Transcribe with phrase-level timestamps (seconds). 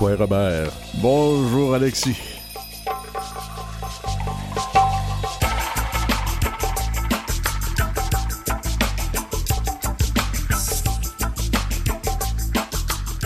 [0.00, 0.72] Robert?
[1.02, 2.16] Bonjour, Alexis.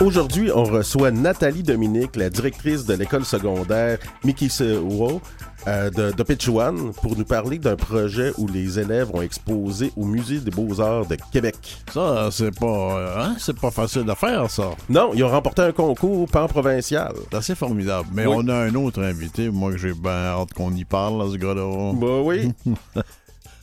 [0.00, 5.20] Aujourd'hui, on reçoit Nathalie Dominique, la directrice de l'école secondaire Mikisewo
[5.68, 10.04] euh, de, de Pichuan, pour nous parler d'un projet où les élèves ont exposé au
[10.04, 11.54] Musée des Beaux-Arts de Québec.
[11.92, 14.70] Ça, c'est pas, hein, c'est pas facile à faire, ça.
[14.88, 17.12] Non, ils ont remporté un concours pan-provincial.
[17.30, 18.08] C'est assez formidable.
[18.12, 18.34] Mais Oui.
[18.38, 21.36] on a un autre invité, moi, que j'ai bien hâte qu'on y parle, à ce
[21.36, 21.92] gars-là.
[21.94, 22.52] Bah oui.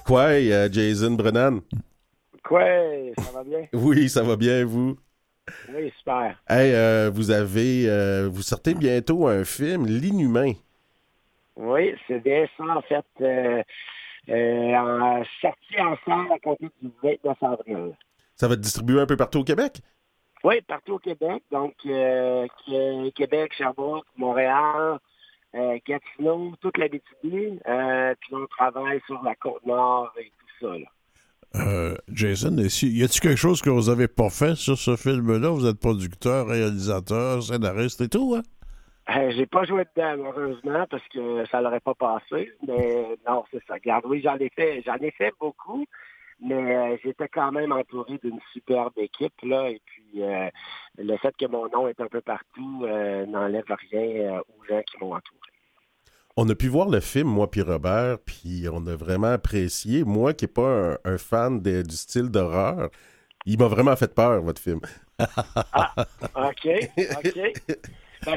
[0.06, 1.60] Quoi, euh, Jason Brennan?
[2.44, 2.64] Quoi,
[3.18, 3.68] ça va bien?
[3.74, 4.96] Oui, ça va bien, vous?
[5.76, 6.36] Oui, super.
[6.48, 10.54] Hey, euh, vous avez, euh, vous sortez bientôt un film, L'Inhumain.
[11.62, 13.06] Oui, c'est bien ça, en fait.
[13.22, 13.62] Euh,
[14.30, 17.98] euh, en, sorti ensemble à compter du 29 avril.
[18.36, 19.82] Ça va être distribué un peu partout au Québec?
[20.44, 21.44] Oui, partout au Québec.
[21.52, 25.00] Donc, euh, Qué- Québec, Sherbrooke, Montréal,
[25.56, 27.60] euh, Gatineau, toute la BTB.
[27.68, 30.78] Euh, puis on travaille sur la Côte-Nord et tout ça.
[30.78, 30.86] Là.
[31.56, 32.64] Euh, Jason, y
[33.04, 35.50] a-t-il quelque chose que vous avez pas fait sur ce film-là?
[35.50, 38.44] Vous êtes producteur, réalisateur, scénariste et tout, hein?
[39.18, 42.52] Euh, j'ai pas joué dedans, malheureusement, parce que ça l'aurait pas passé.
[42.68, 43.74] Mais non, c'est ça.
[43.76, 45.86] Regarde, oui, j'en ai fait, j'en ai fait beaucoup,
[46.42, 49.70] mais euh, j'étais quand même entouré d'une superbe équipe, là.
[49.70, 50.50] Et puis, euh,
[50.98, 54.98] le fait que mon nom est un peu partout euh, n'enlève rien aux gens qui
[55.00, 55.40] m'ont entouré.
[56.38, 60.04] On a pu voir le film, moi puis Robert, puis on a vraiment apprécié.
[60.06, 62.90] Moi qui n'ai pas un, un fan de- du style d'horreur,
[63.46, 64.80] il m'a vraiment fait peur, votre film.
[65.20, 66.68] OK,
[67.26, 67.40] OK.
[68.26, 68.36] Ben,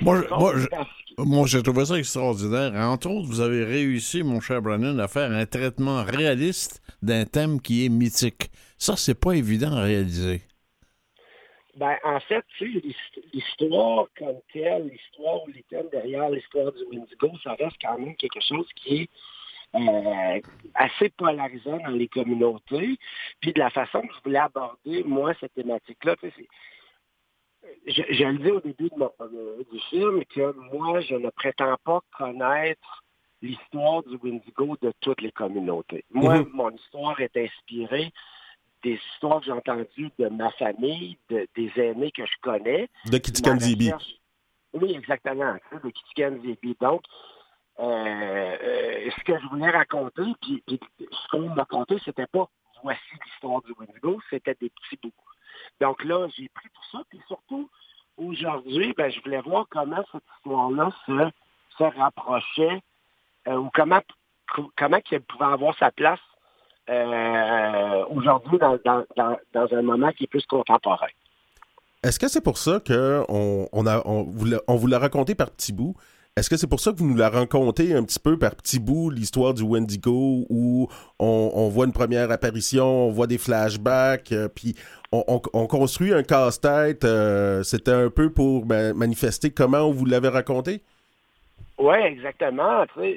[1.19, 2.72] Moi, je- j'ai trouvé ça extraordinaire.
[2.75, 7.61] Entre autres, vous avez réussi, mon cher Brennan, à faire un traitement réaliste d'un thème
[7.61, 8.50] qui est mythique.
[8.78, 10.42] Ça, c'est pas évident à réaliser.
[11.77, 16.70] Ben, en fait, tu sais, l'hist- l'histoire comme telle, l'histoire ou les thèmes derrière l'histoire
[16.72, 19.08] du Windigo, ça reste quand même quelque chose qui est
[19.75, 20.38] euh,
[20.75, 22.98] assez polarisant dans les communautés.
[23.41, 26.48] Puis de la façon que je voulais aborder, moi, cette thématique-là, tu sais, c'est-
[27.87, 31.31] je, je le dis au début de mon- euh, du film que moi, je ne
[31.31, 33.03] prétends pas connaître
[33.41, 36.05] l'histoire du Windigo de toutes les communautés.
[36.11, 36.51] Moi, Mhm.
[36.53, 38.12] mon histoire est inspirée
[38.83, 42.89] des histoires que j'ai entendues de ma famille, de- des aînés que je connais.
[43.06, 43.87] De Kitikan Ma Zibi.
[43.93, 44.17] recherche-
[44.75, 45.56] Oui, exactement.
[45.84, 46.77] De Kitikan Zibi.
[46.81, 47.03] Donc,
[47.78, 52.49] euh, euh, ce que je voulais raconter, puis, puis ce qu'on m'a raconté, c'était pas
[52.83, 55.12] voici l'histoire du Windigo, c'était des petits bouts.
[55.81, 57.69] Donc là, j'ai pris tout ça, puis surtout,
[58.17, 62.81] aujourd'hui, ben, je voulais voir comment cette histoire-là se, rapprochait,
[63.49, 64.01] euh, ou comment,
[64.77, 66.21] comment qu'elle pouvait avoir sa place
[66.89, 71.09] euh, aujourd'hui dans, dans, dans, un moment qui est plus contemporain.
[72.03, 73.25] Est-ce que c'est pour ça qu'on
[73.72, 74.33] on on
[74.67, 75.95] on vous l'a raconté par petits bouts?
[76.34, 78.78] Est-ce que c'est pour ça que vous nous la racontez un petit peu par petits
[78.78, 80.88] bouts, l'histoire du Wendigo, où
[81.19, 84.75] on, on voit une première apparition, on voit des flashbacks, euh, puis
[85.12, 87.04] on, on- on construit un casse-tête.
[87.04, 90.81] euh, C'était un peu pour ma- manifester comment vous l'avait raconté?
[91.78, 92.87] Oui, exactement.
[92.94, 93.16] Tu sais,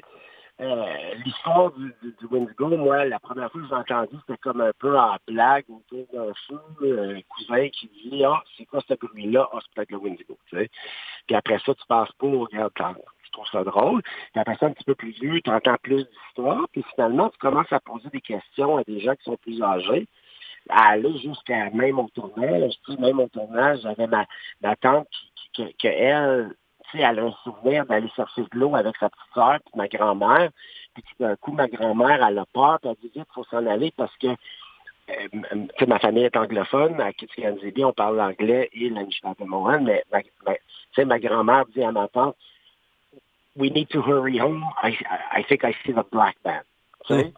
[0.60, 4.60] euh, l'histoire du, du, du Wendigo, moi, la première fois que j'ai entendu, c'était comme
[4.62, 8.94] un peu en blague autour d'un feu, un cousin qui dit Ah, c'est quoi ce
[8.94, 9.48] bruit-là?
[9.52, 10.38] Ah, c'est peut-être le Wendigo.
[10.46, 10.70] Tu sais.
[11.26, 14.02] Puis après ça, tu passes pas, regarde, quand- je trouve ça drôle.
[14.02, 16.66] Puis après ça, un petit peu plus vieux, tu entends plus d'histoires.
[16.72, 20.06] Puis finalement, tu commences à poser des questions à des gens qui sont plus âgés.
[20.70, 22.72] À aller jusqu'à même au tournage.
[22.86, 24.24] Tu sais, même au tournage, j'avais ma,
[24.62, 26.54] ma tante qui, qui, que, que elle,
[26.90, 29.72] tu sais, elle a un souvenir d'aller chercher de l'eau avec sa petite soeur puis
[29.74, 30.50] ma grand-mère.
[30.94, 33.44] Puis tout d'un coup, ma grand-mère, elle a peur, puis elle dit vite, il faut
[33.44, 38.88] s'en aller parce que euh, ma famille est anglophone, à Kitigan-Zibi, on parle l'anglais et
[38.88, 40.60] l'Anishinaabe-Mohan, mais ma, ma- tu
[40.94, 42.36] sais, ma grand-mère dit à ma tante,
[43.56, 44.98] We need to hurry home, I,
[45.32, 46.62] I think I see the black man.
[47.08, 47.32] Sais?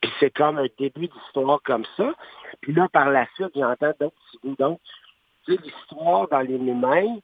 [0.00, 2.14] Puis c'est comme un début d'histoire comme ça.
[2.60, 4.54] Puis là, par la suite, j'entends d'autres bouts.
[4.58, 4.80] Donc,
[5.44, 7.18] tu sais, l'histoire dans les humains,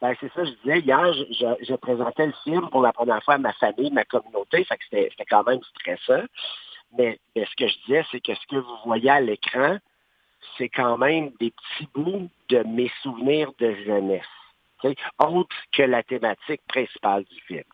[0.00, 3.38] ben, c'est ça, je disais, hier, je, présentais le film pour la première fois à
[3.38, 6.24] ma famille, ma communauté, fait que c'était quand même stressant.
[6.96, 9.78] Mais, ce que je disais, c'est que ce que vous voyez à l'écran,
[10.56, 14.24] c'est quand même des petits bouts de mes souvenirs de jeunesse.
[15.18, 17.64] Autre que la thématique principale du film.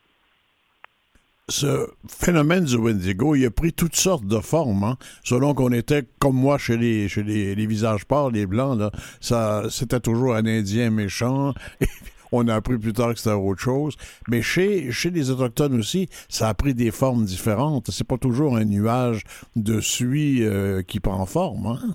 [1.49, 4.83] Ce phénomène du Wendigo, il a pris toutes sortes de formes.
[4.83, 4.97] hein.
[5.23, 8.81] Selon qu'on était, comme moi, chez les, chez les, visages pâles, les blancs,
[9.21, 11.55] ça, c'était toujours un Indien méchant.
[12.33, 13.97] on a appris plus tard que c'était autre chose.
[14.29, 17.91] Mais chez, chez les Autochtones aussi, ça a pris des formes différentes.
[17.91, 19.23] C'est pas toujours un nuage
[19.55, 21.67] de suie euh, qui prend forme.
[21.67, 21.95] Hein?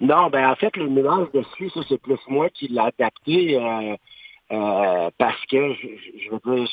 [0.00, 3.58] Non, ben en fait, le nuage de suie, ça c'est plus moi qui l'ai adapté
[4.50, 6.68] euh, parce que, je, veux dire,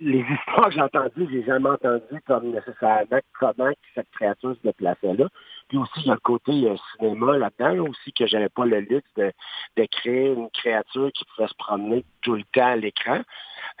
[0.00, 5.14] les histoires que j'ai entendues, j'ai jamais entendu comme nécessairement comment cette créature se déplaçait
[5.14, 5.28] là.
[5.68, 6.52] Puis aussi, il y a le côté
[6.96, 9.32] cinéma là-dedans, aussi, que j'avais pas le luxe de,
[9.76, 13.20] de, créer une créature qui pouvait se promener tout le temps à l'écran.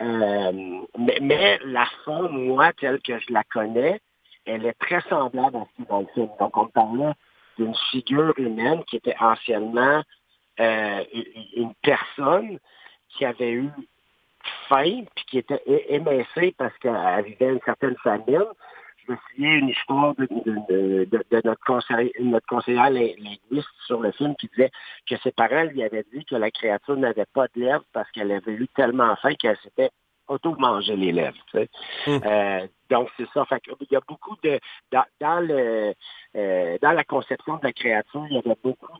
[0.00, 4.00] Euh, mais, mais, la forme, moi, telle que je la connais,
[4.44, 6.28] elle est très semblable à ce dans le film.
[6.38, 7.12] Donc, on parlait
[7.58, 10.02] d'une figure humaine qui était anciennement
[10.60, 11.04] euh,
[11.56, 12.58] une personne
[13.08, 13.70] qui avait eu
[14.68, 18.44] faim, puis qui était émincée parce qu'elle vivait une certaine famine.
[19.06, 21.08] Je me souviens une histoire de,
[21.44, 24.70] notre, conseiller, notre conseillère linguiste sur le film qui disait
[25.08, 28.30] que ses parents lui avaient dit que la créature n'avait pas de lèvres parce qu'elle
[28.30, 29.90] avait eu tellement faim qu'elle s'était
[30.28, 31.36] auto-manger les lèvres.
[32.06, 32.20] Hum.
[32.24, 33.44] Euh, donc, c'est ça.
[33.46, 34.60] Fait il y a beaucoup de...
[34.92, 35.92] Dans, le,
[36.36, 38.92] euh, dans la conception de la créature, il y avait beaucoup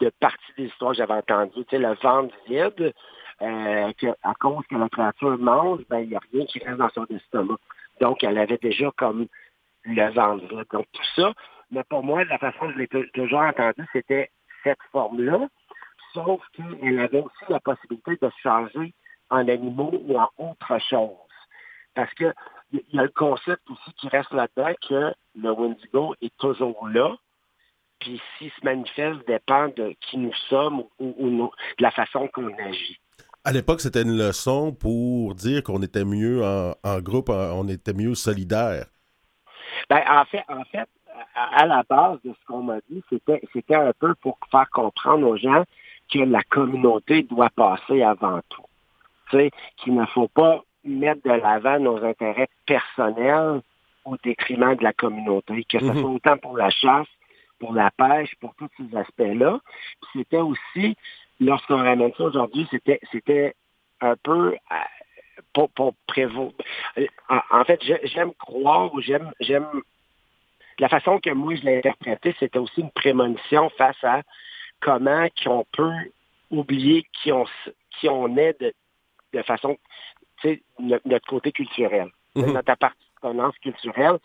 [0.00, 1.64] de parties des histoires que j'avais entendues.
[1.64, 2.94] Tu sais, le ventre vide,
[3.42, 3.92] euh,
[4.22, 7.06] à cause que la créature mange, ben, il n'y a rien qui reste dans son
[7.06, 7.56] estomac.
[8.00, 9.26] Donc, elle avait déjà comme
[9.84, 10.66] le ventre vide.
[10.72, 11.32] Donc, tout ça,
[11.70, 14.30] mais pour moi, la façon que je l'ai toujours entendu, c'était
[14.64, 15.48] cette forme-là,
[16.14, 18.94] sauf qu'elle avait aussi la possibilité de changer
[19.30, 21.10] en animaux ou en autre chose.
[21.94, 22.32] Parce que
[22.72, 27.16] il y a le concept aussi qui reste là-dedans que le Wendigo est toujours là,
[28.00, 32.98] puis s'il se manifeste dépend de qui nous sommes ou, de la façon qu'on agit.
[33.44, 38.14] À l'époque, c'était une leçon pour dire qu'on était mieux en, groupe, on était mieux
[38.14, 38.86] solidaire.
[39.88, 40.88] Ben, en fait, en fait,
[41.34, 45.26] à, la base de ce qu'on m'a dit, c'était, c'était un peu pour faire comprendre
[45.26, 45.64] aux gens
[46.12, 48.62] que la communauté doit passer avant tout
[49.30, 53.60] qu'il ne faut pas mettre de l'avant nos intérêts personnels
[54.04, 56.00] au détriment de la communauté, que ce mhm.
[56.00, 57.08] soit autant pour la chasse,
[57.58, 59.60] pour la pêche, pour tous ces aspects-là.
[60.12, 60.96] C'était aussi,
[61.40, 63.54] lorsqu'on ramène ça aujourd'hui, c'était, c'était
[64.00, 64.74] un peu euh,
[65.52, 66.50] pour, pour prévoir.
[66.98, 69.82] Euh, en, fait, j'aime croire ou j'aime, j'aime
[70.78, 74.22] la façon que moi je l'ai interprété, c'était aussi une prémonition face à
[74.80, 75.92] comment qu'on peut
[76.50, 77.44] oublier qui on,
[77.98, 78.72] qui on est de,
[79.32, 79.76] de façon,
[80.40, 82.08] tu sais, notre, côté culturel.
[82.34, 82.52] Mhm.
[82.52, 84.18] Notre appartenance culturelle,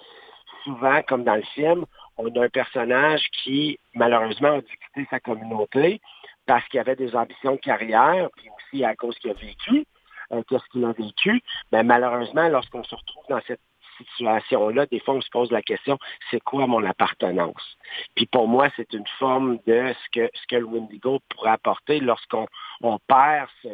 [0.63, 1.85] souvent, comme dans le film,
[2.18, 6.01] on a un personnage qui, malheureusement, a dû quitter sa communauté
[6.45, 9.86] parce qu'il avait des ambitions de carrière, puis aussi à cause qu'il a vécu,
[10.31, 11.42] euh, qu'est-ce qu'il a vécu.
[11.71, 13.62] Mais malheureusement, lorsqu'on se retrouve dans cette
[13.98, 15.98] situation-là, des fois, on se pose la question,
[16.31, 17.77] c'est quoi mon appartenance?
[18.16, 22.00] Puis pour moi, c'est une forme de ce que, ce que le Windigo pourrait apporter
[22.00, 22.48] lorsqu'on
[22.81, 23.69] on perd ce,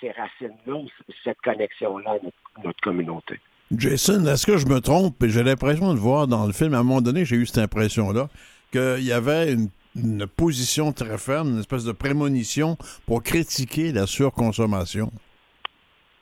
[0.00, 0.80] ces racines-là,
[1.24, 3.40] cette connexion-là à notre, communauté.
[3.70, 5.24] Jason, est-ce que je me trompe?
[5.24, 8.28] J'ai l'impression de voir dans le film, à un moment donné, j'ai eu cette impression-là,
[8.72, 12.76] qu'il y avait une, position très ferme, une espèce de prémonition
[13.06, 15.10] pour critiquer la surconsommation.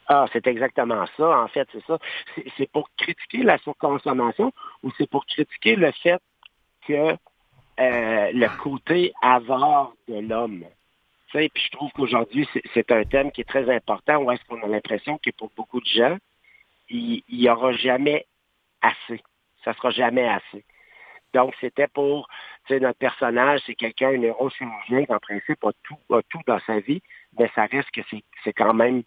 [0.08, 1.98] Ah, c'est exactement ça, en fait, c'est ça.
[2.56, 4.52] C'est pour critiquer la surconsommation
[4.82, 6.20] ou c'est pour critiquer le fait
[6.86, 7.16] que euh,
[8.32, 10.64] le côté avare de l'homme
[11.32, 14.66] puis je trouve qu'aujourd'hui, c'est un thème qui est très important où est-ce qu'on a
[14.66, 16.16] l'impression que pour beaucoup de gens,
[16.88, 18.26] il n'y aura jamais
[18.80, 19.22] assez.
[19.64, 20.64] Ça sera jamais assez.
[21.34, 22.28] Donc, c'était pour,
[22.66, 26.40] tu sais, notre personnage, c'est quelqu'un, un neurochirurgien qui, en principe, a tout, a tout
[26.46, 27.02] dans sa vie,
[27.38, 28.00] mais ça reste que
[28.44, 29.02] c'est quand même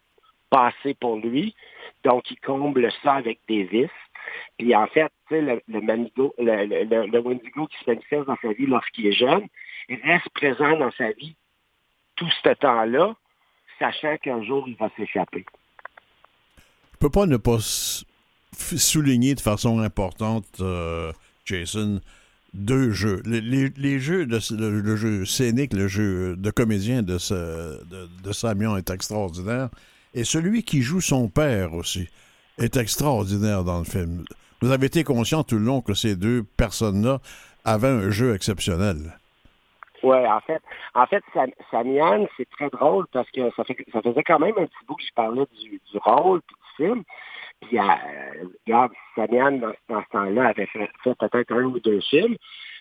[0.50, 1.56] passé pour lui.
[2.04, 3.90] Donc, il comble ça avec des vices.
[4.60, 8.28] Puis, en fait, tu sais, le, le, Manigo, le, le, le Wendigo qui se manifeste
[8.28, 9.48] dans sa vie lorsqu'il est jeune,
[9.90, 11.36] il reste présent dans sa vie
[12.16, 13.16] tout ce temps-là,
[13.80, 15.44] sachant qu'un jour, il va s'échapper.
[17.02, 17.58] Peux pas ne pas
[18.54, 21.12] souligner de façon importante, euh,
[21.46, 22.00] Jason,
[22.54, 23.24] deux jeux.
[23.26, 28.90] Les, jeux, de, le, jeu scénique, le jeu de comédien de, ce, de, de est
[28.92, 29.70] extraordinaire.
[30.14, 32.08] Et celui qui joue son père aussi
[32.60, 34.24] est extraordinaire dans le film.
[34.62, 37.18] Vous avez été conscient tout le long que ces deux personnes-là
[37.66, 39.18] avaient un jeu exceptionnel.
[40.04, 40.62] Oui, en fait,
[40.96, 41.24] en fait,
[41.70, 44.96] Samian, c'est très drôle parce que ça, fait, ça faisait quand même un petit bout
[44.96, 46.42] que je parlais du, rôle
[46.78, 47.04] film.
[47.62, 47.84] Puis, euh,
[48.66, 49.52] regarde, Samian,
[49.88, 52.36] dans, ce temps-là, avait fait, peut-être un ou deux films.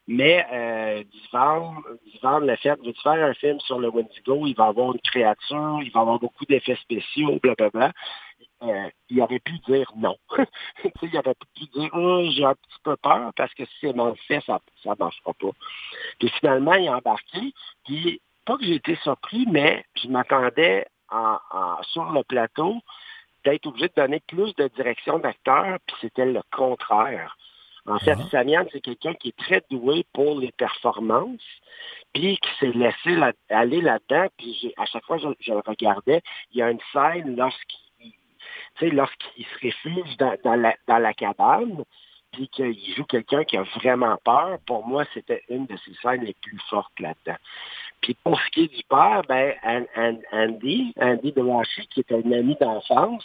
[0.09, 4.47] Mais euh, Divan, l'a fait, veux-tu faire un film sur le Wendigo?
[4.47, 7.93] Il va avoir une créature, il va avoir beaucoup d'effets spéciaux, blablabla.
[8.63, 10.17] Euh, il aurait pu dire non.
[11.03, 14.15] il aurait pu dire oh, j'ai un petit peu peur parce que si c'est mal
[14.27, 15.51] fait, ça ne marchera pas.
[16.19, 17.53] Puis finalement, il a embarqué.
[17.87, 21.39] Puis pas que j'ai été surpris, mais je m'attendais en,
[21.85, 22.77] sur le plateau
[23.45, 27.37] d'être obligé de donner plus de direction d'acteur, puis c'était le contraire.
[27.87, 28.29] En fait, ah.
[28.31, 31.41] Samian, c'est quelqu'un qui est très doué pour les performances,
[32.13, 33.19] puis qui s'est laissé
[33.49, 34.29] aller là-dedans.
[34.37, 37.79] Puis à chaque fois que je, le regardais, il y a une scène lorsqu'il
[38.83, 41.85] lorsqu'il se réfugie dans, la, dans la cabane,
[42.33, 46.25] puis qu'il joue quelqu'un qui a vraiment peur, pour moi, c'était une de ses scènes
[46.25, 47.39] les plus fortes là-dedans.
[48.01, 49.55] Puis pour ce qui est du père, ben,
[50.33, 51.35] Andy, Andy
[51.91, 53.25] qui est un ami d'enfance,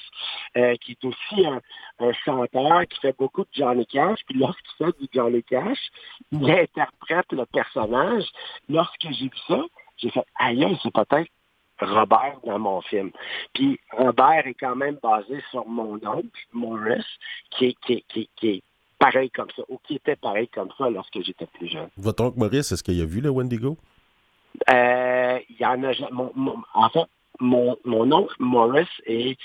[0.58, 1.62] euh, qui est aussi un,
[2.26, 5.80] chanteur qui fait beaucoup de Johnny Cash, puis lorsqu'il fait du Johnny Cash,
[6.32, 8.26] il interprète le personnage.
[8.68, 9.62] Lorsque j'ai vu ça,
[9.98, 11.32] j'ai fait, aïe, c'est peut-être
[11.80, 13.12] Robert dans mon film.
[13.54, 17.06] Puis Robert est quand même basé sur mon oncle, Morris,
[17.52, 18.64] qui est
[19.00, 21.90] pareil comme ça, ou qui était pareil comme ça lorsque j'étais plus jeune.
[21.98, 23.78] Votre oncle Maurice, est-ce qu'il a vu le Wendigo?
[24.70, 25.92] Euh, il y en a.
[26.74, 27.06] en fait,
[27.40, 29.38] mon, mon oncle Maurice est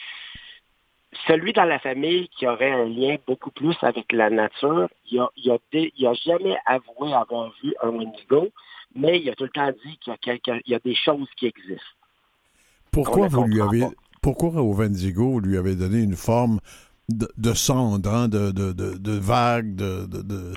[1.26, 4.88] celui dans la famille qui aurait un lien beaucoup plus avec la nature.
[5.10, 5.30] Il a,
[5.72, 8.48] il a, jamais avoué avoir vu un Wendigo,
[8.94, 11.28] mais il a tout le temps dit qu'il y a, il y a des choses
[11.36, 11.84] qui existent.
[12.92, 13.84] Pourquoi vous lui avez.
[14.22, 16.60] Pourquoi au Wendigo, vous lui avez donné une forme
[17.08, 20.52] de, cendre, hein, de, de, de, vagues, de, de,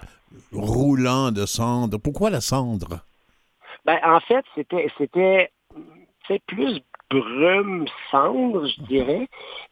[0.51, 1.97] roulant de cendre?
[1.97, 2.99] Pourquoi la cendre?
[3.85, 5.49] Ben, en fait, c'était c'était
[6.47, 9.27] plus brume cendre, je dirais.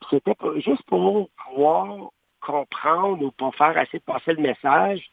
[0.09, 5.11] C'était juste pour pouvoir comprendre ou pour faire assez passer le message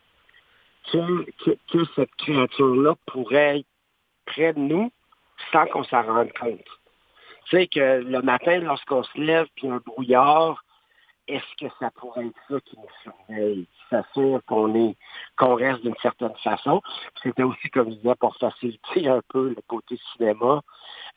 [0.91, 1.27] que,
[1.71, 3.67] que, cette créature-là pourrait être
[4.27, 4.91] près de nous
[5.53, 6.65] sans qu'on s'en rende compte.
[7.45, 10.65] Tu sais que le matin, lorsqu'on se lève, puis un brouillard,
[11.27, 14.97] est-ce que ça pourrait être ça qui nous surveille, s'assure qu'on est
[15.37, 16.83] qu'on reste d'une certaine façon.
[17.23, 20.63] C'était aussi, comme je disais, pour faciliter un peu le côté cinéma,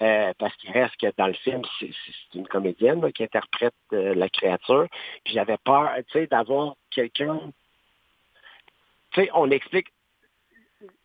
[0.01, 1.91] euh, parce qu'il reste que dans le film, c'est
[2.33, 4.87] une comédienne qui interprète euh, la créature.
[5.25, 7.39] J'avais peur, tu sais, d'avoir quelqu'un.
[9.11, 9.87] Tu sais, on explique.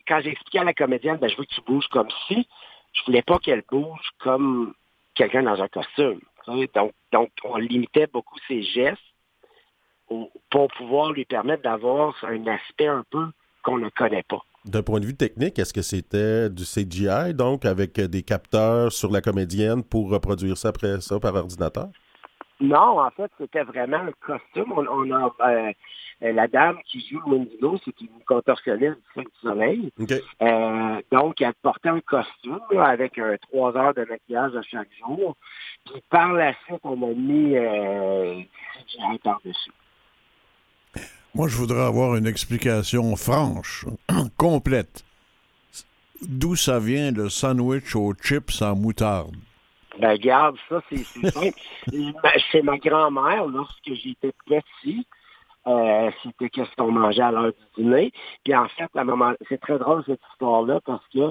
[0.06, 2.46] Quand j'expliquais à la comédienne, ben, je veux que tu bouges comme si,
[2.92, 4.72] je voulais pas qu'elle bouge comme
[5.14, 6.20] quelqu'un dans un costume.
[6.46, 9.02] Donc, donc, on limitait beaucoup ses gestes
[10.08, 13.26] pour pouvoir lui permettre d'avoir un aspect un peu
[13.62, 14.42] qu'on ne connaît pas.
[14.64, 19.12] D'un point de vue technique, est-ce que c'était du CGI, donc avec des capteurs sur
[19.12, 21.88] la comédienne pour reproduire ça après ça par ordinateur?
[22.60, 24.72] Non, en fait, c'était vraiment un costume.
[24.74, 25.72] On, a euh,
[26.20, 29.92] la dame qui joue Wendigo, c'est une contorsionniste du du Soleil.
[30.40, 35.36] Euh, donc, elle portait un costume avec euh, trois heures de maquillage à chaque jour.
[35.84, 38.40] Puis par la suite, on a mis euh,
[38.86, 39.72] CGI par-dessus.
[41.36, 43.84] Moi, je voudrais avoir une explication franche,
[44.38, 45.04] complète.
[46.22, 49.36] D'où ça vient le sandwich aux chips en moutarde?
[50.00, 51.58] Ben, regarde, ça, c'est simple.
[52.50, 55.06] Chez ma grand-mère, lorsque j'étais petit,
[55.66, 58.12] euh, c'était qu'est-ce qu'on mangeait à l'heure du dîner.
[58.42, 58.90] Puis en fait,
[59.50, 61.30] c'est très drôle cette histoire-là parce que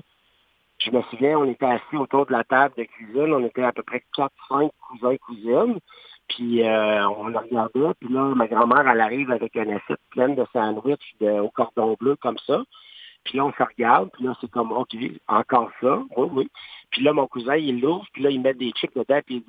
[0.86, 3.72] je me souviens, on était assis autour de la table de cuisine, on était à
[3.72, 5.80] peu près 4-5 cousins et cousines.
[6.28, 10.36] Puis euh, on le regardait, puis là, ma grand-mère, elle arrive avec une assiette pleine
[10.36, 12.64] de sandwich au cordon bleu comme ça.
[13.26, 14.96] Puis là, on se regarde, puis là, c'est comme, OK,
[15.28, 16.52] encore ça, oui, oui.
[16.92, 19.44] Puis là, mon cousin, il l'ouvre, puis là, il met des chips dedans, puis,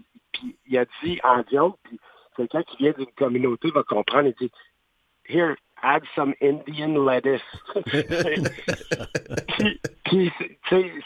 [0.67, 1.99] il a dit en joke, puis
[2.37, 4.53] quelqu'un qui vient d'une communauté va comprendre, il dit,
[5.29, 7.43] Here, add some Indian lettuce.
[9.59, 10.33] puis, puis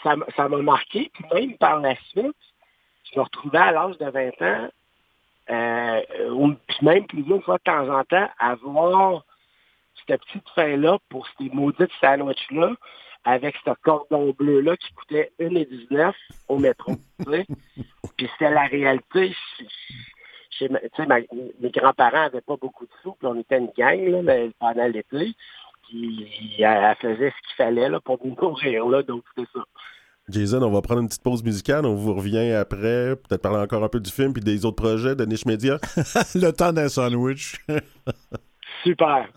[0.03, 2.35] ça, ça m'a marqué, puis même par la suite,
[3.11, 4.69] je me retrouvais à l'âge de 20 ans,
[5.51, 9.25] euh, ou même plusieurs fois de temps en temps, à voir
[10.07, 12.73] cette petite fin-là pour ces maudites sandwichs-là
[13.23, 16.13] avec ce cordon bleu-là qui coûtait 1,19
[16.47, 16.93] au métro.
[17.19, 19.35] puis c'était la réalité.
[20.49, 24.87] Chez, mes grands-parents n'avaient pas beaucoup de sous, puis on était une gang là, pendant
[24.87, 25.33] l'été.
[25.87, 29.63] Puis elle faisait ce qu'il fallait là, pour nous nourrir, là, donc c'était ça.
[30.31, 31.85] Jason, on va prendre une petite pause musicale.
[31.85, 35.15] On vous revient après, peut-être parler encore un peu du film puis des autres projets
[35.15, 35.79] de Niche Media.
[36.35, 37.59] Le temps d'un sandwich.
[38.83, 39.27] Super.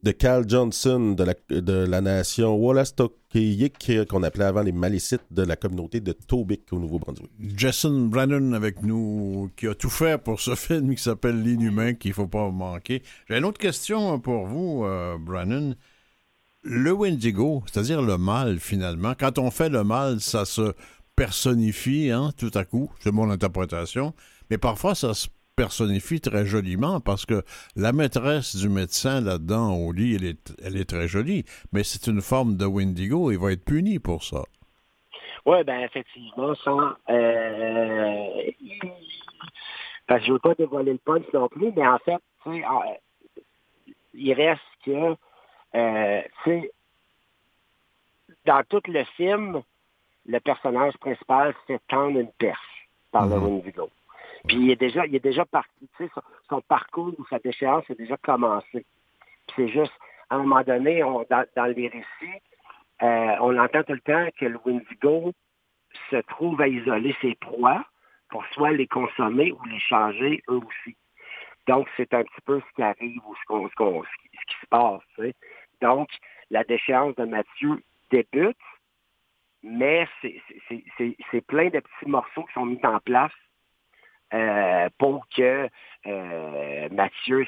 [0.00, 2.56] De Cal Johnson de la, de la nation
[4.08, 7.30] qu'on appelait avant les Malicites de la communauté de Tobic au Nouveau-Brunswick.
[7.56, 12.10] Jason Brennan avec nous qui a tout fait pour ce film qui s'appelle L'Inhumain qu'il
[12.10, 13.02] ne faut pas manquer.
[13.28, 15.74] J'ai une autre question pour vous, euh, Brennan.
[16.62, 20.74] Le Wendigo, c'est-à-dire le mal finalement, quand on fait le mal, ça se
[21.16, 24.14] personnifie hein, tout à coup, c'est mon interprétation,
[24.48, 25.26] mais parfois ça se
[25.58, 27.42] personnifie très joliment parce que
[27.74, 32.06] la maîtresse du médecin là-dedans au lit, elle est, elle est très jolie, mais c'est
[32.06, 34.44] une forme de Wendigo, il va être puni pour ça.
[35.44, 36.96] Oui, ben effectivement, ça.
[37.10, 38.52] Euh,
[40.06, 42.82] parce que je veux pas dévoiler le punch non plus, mais en fait, ah,
[44.14, 45.16] il reste que,
[45.74, 46.70] euh, tu sais,
[48.46, 49.60] dans tout le film,
[50.26, 53.44] le personnage principal fait tendre une perche par le mhm.
[53.44, 53.90] Wendigo.
[54.48, 56.10] Puis il est déjà, il est déjà parti, tu sais,
[56.48, 58.86] son, parcours ou sa déchéance est déjà commencé.
[59.54, 59.92] c'est juste,
[60.30, 62.42] à un moment donné, on, dans, les récits,
[63.02, 65.32] euh, on entend tout le temps que le Windigo
[66.10, 67.84] se trouve à isoler ses proies
[68.30, 70.96] pour soit les consommer ou les changer eux aussi.
[71.66, 75.02] Donc, c'est un petit peu ce qui arrive ou ce, qui se passe.
[75.14, 75.34] Tu sais.
[75.82, 76.08] Donc,
[76.50, 78.56] la déchéance de Mathieu débute,
[79.62, 83.32] mais c'est plein de petits morceaux qui sont mis en place
[84.34, 85.68] euh, pour que
[86.90, 87.46] Mathieu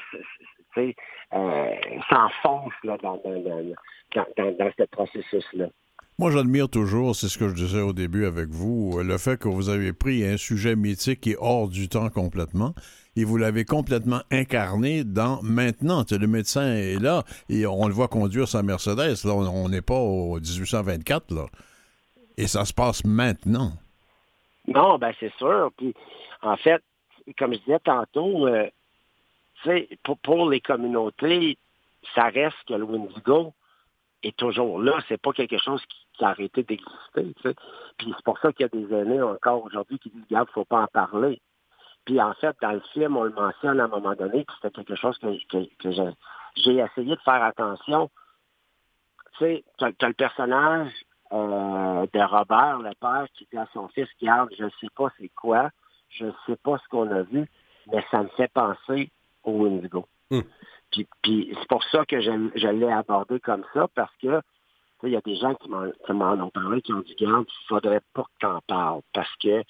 [2.09, 5.67] s'enfonce dans, dans, ce processus-là.
[6.19, 9.47] Moi, j'admire toujours, c'est ce que je disais au début avec vous, le fait que
[9.47, 12.75] vous avez pris un sujet mythique qui est hors du temps complètement
[13.15, 16.05] et vous l'avez complètement incarné dans maintenant.
[16.09, 19.23] Le médecin est là et on le voit conduire sa Mercedes.
[19.23, 21.45] Là, on n'est pas au 1824, là.
[22.37, 23.73] Et ça se passe maintenant.
[24.67, 25.71] Non, ben c'est sûr.
[25.77, 25.93] Puis
[26.41, 26.81] en fait,
[27.37, 28.69] comme je disais tantôt, euh,
[30.03, 31.57] pour, pour les communautés,
[32.15, 33.53] ça reste que le Windigo
[34.23, 34.99] est toujours là.
[35.07, 37.33] C'est pas quelque chose qui, a arrêté d'exister.
[37.97, 40.65] Puis c'est pour ça qu'il y a des aînés encore aujourd'hui qui disent, regarde, faut
[40.65, 41.41] pas en parler.
[42.05, 44.83] Puis en fait, dans le film, on le mentionne à un moment donné, puis c'était
[44.83, 45.27] quelque chose que,
[45.77, 45.91] que,
[46.55, 48.11] j'ai essayé de faire attention.
[49.37, 50.91] Tu sais, tu as, le personnage
[51.33, 55.09] euh, de Robert, le père, qui dit à son fils, regarde, je ne sais pas
[55.19, 55.69] c'est quoi,
[56.09, 57.49] je ne sais pas ce qu'on a vu,
[57.91, 59.11] mais ça me fait penser
[59.43, 60.07] au Indigo.
[60.29, 60.41] Hmm.
[60.91, 61.07] Puis,
[61.57, 64.41] c'est pour ça que je, l'ai abordé comme ça, parce que
[65.03, 68.01] il y a des gens qui m'en ont parlé, qui ont dit, garde, il faudrait
[68.13, 69.63] pas que tu en parles, parce que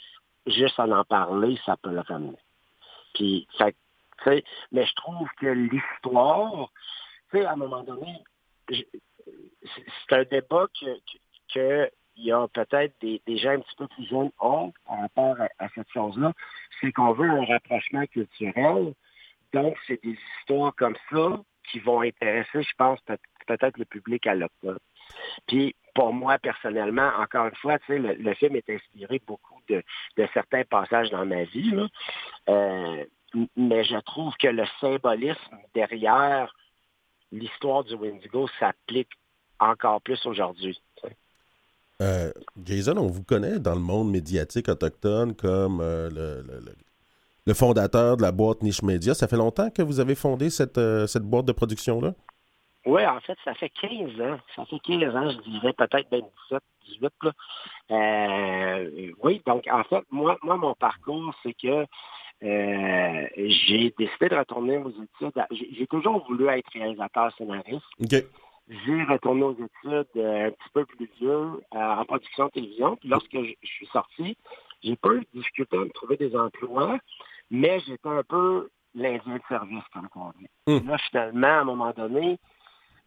[0.45, 2.37] juste en en parler, ça peut le ramener.
[3.13, 3.47] Puis,
[4.71, 6.69] mais je trouve que l'histoire,
[7.31, 8.23] tu sais, à un moment donné,
[8.69, 10.85] c'est un débat que,
[11.53, 15.35] que il y a peut-être des, gens un petit peu plus jeunes ont par rapport
[15.59, 16.33] à, cette chose-là,
[16.79, 18.93] c'est qu'on veut un rapprochement culturel.
[19.53, 22.99] Donc, c'est des histoires comme ça qui vont intéresser, je pense,
[23.47, 24.79] peut-être le public à l'octobre.
[25.47, 29.83] Puis, pour moi, personnellement, encore une fois, le, film est inspiré beaucoup de,
[30.33, 31.75] certains passages dans ma vie.
[32.49, 33.05] Euh,
[33.55, 36.53] mais je trouve que le symbolisme derrière
[37.31, 39.11] l'histoire du Wendigo s'applique
[39.59, 40.81] encore plus aujourd'hui.
[42.01, 42.31] Euh,
[42.65, 46.09] Jason, on vous connaît dans le monde médiatique autochtone comme euh,
[47.45, 49.13] le, fondateur de la boîte Niche Média.
[49.13, 52.13] Ça fait longtemps que vous avez fondé cette, euh, cette boîte de production-là?
[52.87, 54.39] Oui, en fait, ça fait 15 ans.
[54.55, 57.13] Ça fait 15 ans, je dirais peut-être même 17, 18.
[57.21, 58.79] Là.
[59.21, 61.85] oui, donc en fait, moi, moi mon parcours, c'est que
[62.41, 65.45] j'ai décidé de retourner aux études.
[65.51, 67.85] J'ai toujours voulu être réalisateur scénariste.
[68.67, 72.95] J'ai retourné aux études euh, un petit peu plus vieux euh, en production de télévision.
[72.95, 74.37] Puis lorsque je, suis sorti,
[74.83, 76.97] j'ai pas eu de difficulté à me trouver des emplois,
[77.49, 80.47] mais j'étais un peu l'indien de service, comme on dit.
[80.67, 80.87] Hmm.
[80.87, 82.39] Là, finalement, à un moment donné,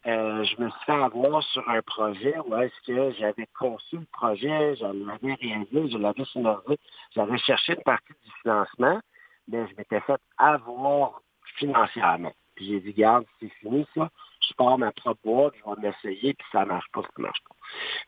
[0.06, 4.06] euh, je me suis fait avoir sur un projet où est-ce que j'avais conçu le
[4.12, 6.78] projet, je l'avais réalisé, je l'avais scénarisé,
[7.14, 9.00] j'avais cherché une partie du financement,
[9.48, 11.22] mais je m'étais fait avoir
[11.56, 12.32] financièrement.
[12.54, 14.10] Puis j'ai dit, garde, c'est fini ça.
[14.48, 17.54] Je pars ma propre boîte, je vais m'essayer, puis ça marche pas, ça marche pas.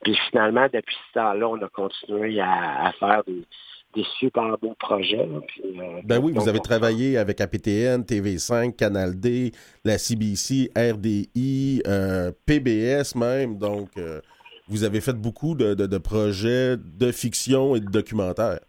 [0.03, 3.45] Puis finalement, depuis ce temps-là, on a continué à, faire des,
[4.19, 5.27] super beaux projets.
[5.27, 9.53] Euh, ben oui, vous avez travaillé avec APTN, TV5, Canal D,
[9.85, 13.57] la CBC, RDI, euh, PBS même.
[13.57, 14.21] Donc, euh,
[14.69, 18.61] vous avez fait beaucoup de, projets de fiction et de documentaire.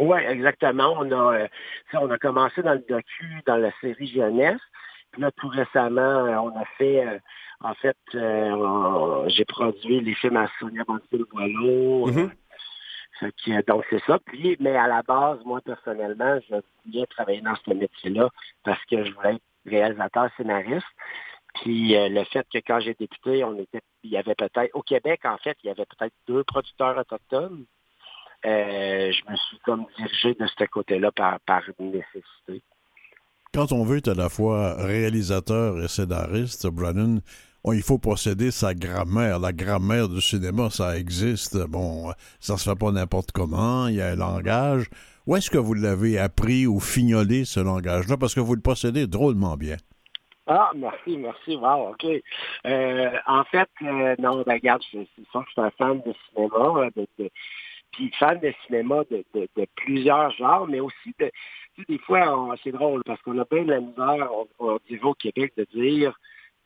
[0.00, 0.94] Oui, exactement.
[0.98, 1.46] On a,
[1.94, 4.60] on a commencé dans le docu, dans la série jeunesse.
[5.16, 7.20] Puis là, tout récemment, on a fait
[7.60, 12.06] en fait, euh, j'ai produit les films à Sonia Bantil-Boileau.
[12.08, 12.30] Mm
[13.66, 14.18] donc, c'est ça.
[14.18, 18.28] Puis, mais à la base, moi, personnellement, je voulais travailler dans ce métier-là
[18.62, 20.84] parce que je voulais être réalisateur, scénariste.
[21.54, 24.82] Puis euh, le fait que quand j'ai débuté, on était, il y avait peut-être, au
[24.82, 27.64] Québec, en fait, il y avait peut-être deux producteurs autochtones.
[28.44, 32.62] je me suis comme dirigé de ce côté-là par, par nécessité.
[33.56, 37.22] Quand on veut être à la fois réalisateur et scénariste, Brannon,
[37.72, 39.38] il faut posséder sa grammaire.
[39.38, 41.56] La grammaire du cinéma, ça existe.
[41.66, 43.88] Bon, ça se fait pas n'importe comment.
[43.88, 44.90] Il y a un langage.
[45.26, 48.18] Où est-ce que vous l'avez appris ou fignolé, ce langage-là?
[48.18, 49.76] Parce que vous le possédez drôlement bien.
[50.46, 51.56] Ah, merci, merci.
[51.56, 52.04] Wow, OK.
[52.66, 56.90] Euh, en fait, euh, non, ben, regarde, c'est ça je suis un fan de cinéma,
[56.94, 57.30] de,
[57.92, 59.24] puis fan de cinéma de,
[59.76, 61.30] plusieurs genres, mais aussi de,
[61.88, 65.52] des fois, c'est drôle parce qu'on a bien de la misère au niveau au Québec
[65.56, 66.18] de dire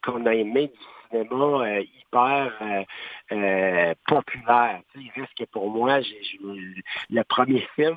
[0.05, 0.79] qu'on a aimé du
[1.11, 2.85] cinéma euh, hyper euh,
[3.33, 4.81] euh, populaire.
[4.93, 7.97] Tu sais, il reste que pour moi, le premier film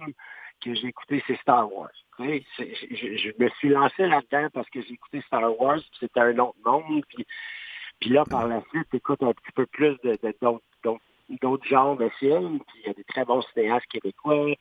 [0.61, 1.91] que j'ai écouté, c'est Star Wars.
[2.17, 6.19] Tu sais, je, me suis lancé là-dedans parce que j'ai écouté Star Wars, puis c'était
[6.19, 7.03] un autre monde.
[7.09, 7.25] Puis,
[7.99, 9.97] puis là, par la suite, écoute un petit peu plus
[10.41, 10.99] d'autres,
[11.41, 14.53] d'autres genres de films, puis il y a des très bons cinéastes québécois,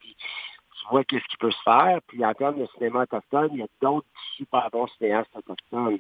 [0.80, 2.00] tu vois qu'est-ce qui peut se faire.
[2.06, 4.06] Puis en termes de cinéma autochtone, il y a d'autres
[4.37, 5.98] super bons cinéastes autochtones.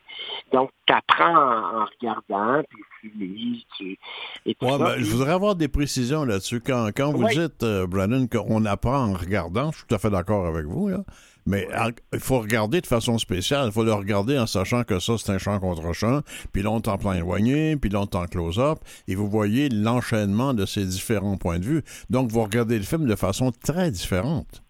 [0.52, 3.98] Donc, tu apprends en, regardant, puis tu lis, tu...
[4.46, 6.60] Et ouais, ben, je voudrais avoir des précisions là-dessus.
[6.60, 10.10] Quand, quand vous dites, euh, Brandon, qu'on apprend en regardant, je suis tout à fait
[10.10, 11.04] d'accord avec vous, là.
[11.46, 11.66] Mais
[12.12, 13.66] il faut regarder de façon spéciale.
[13.66, 16.20] Il faut le regarder en sachant que ça, c'est un champ contre champ,
[16.52, 18.78] puis l'autre en plein éloigné, puis l'autre en close-up,
[19.08, 21.82] et vous voyez l'enchaînement de ces différents points de vue.
[22.10, 24.62] Donc, vous regardez le film de façon très différente.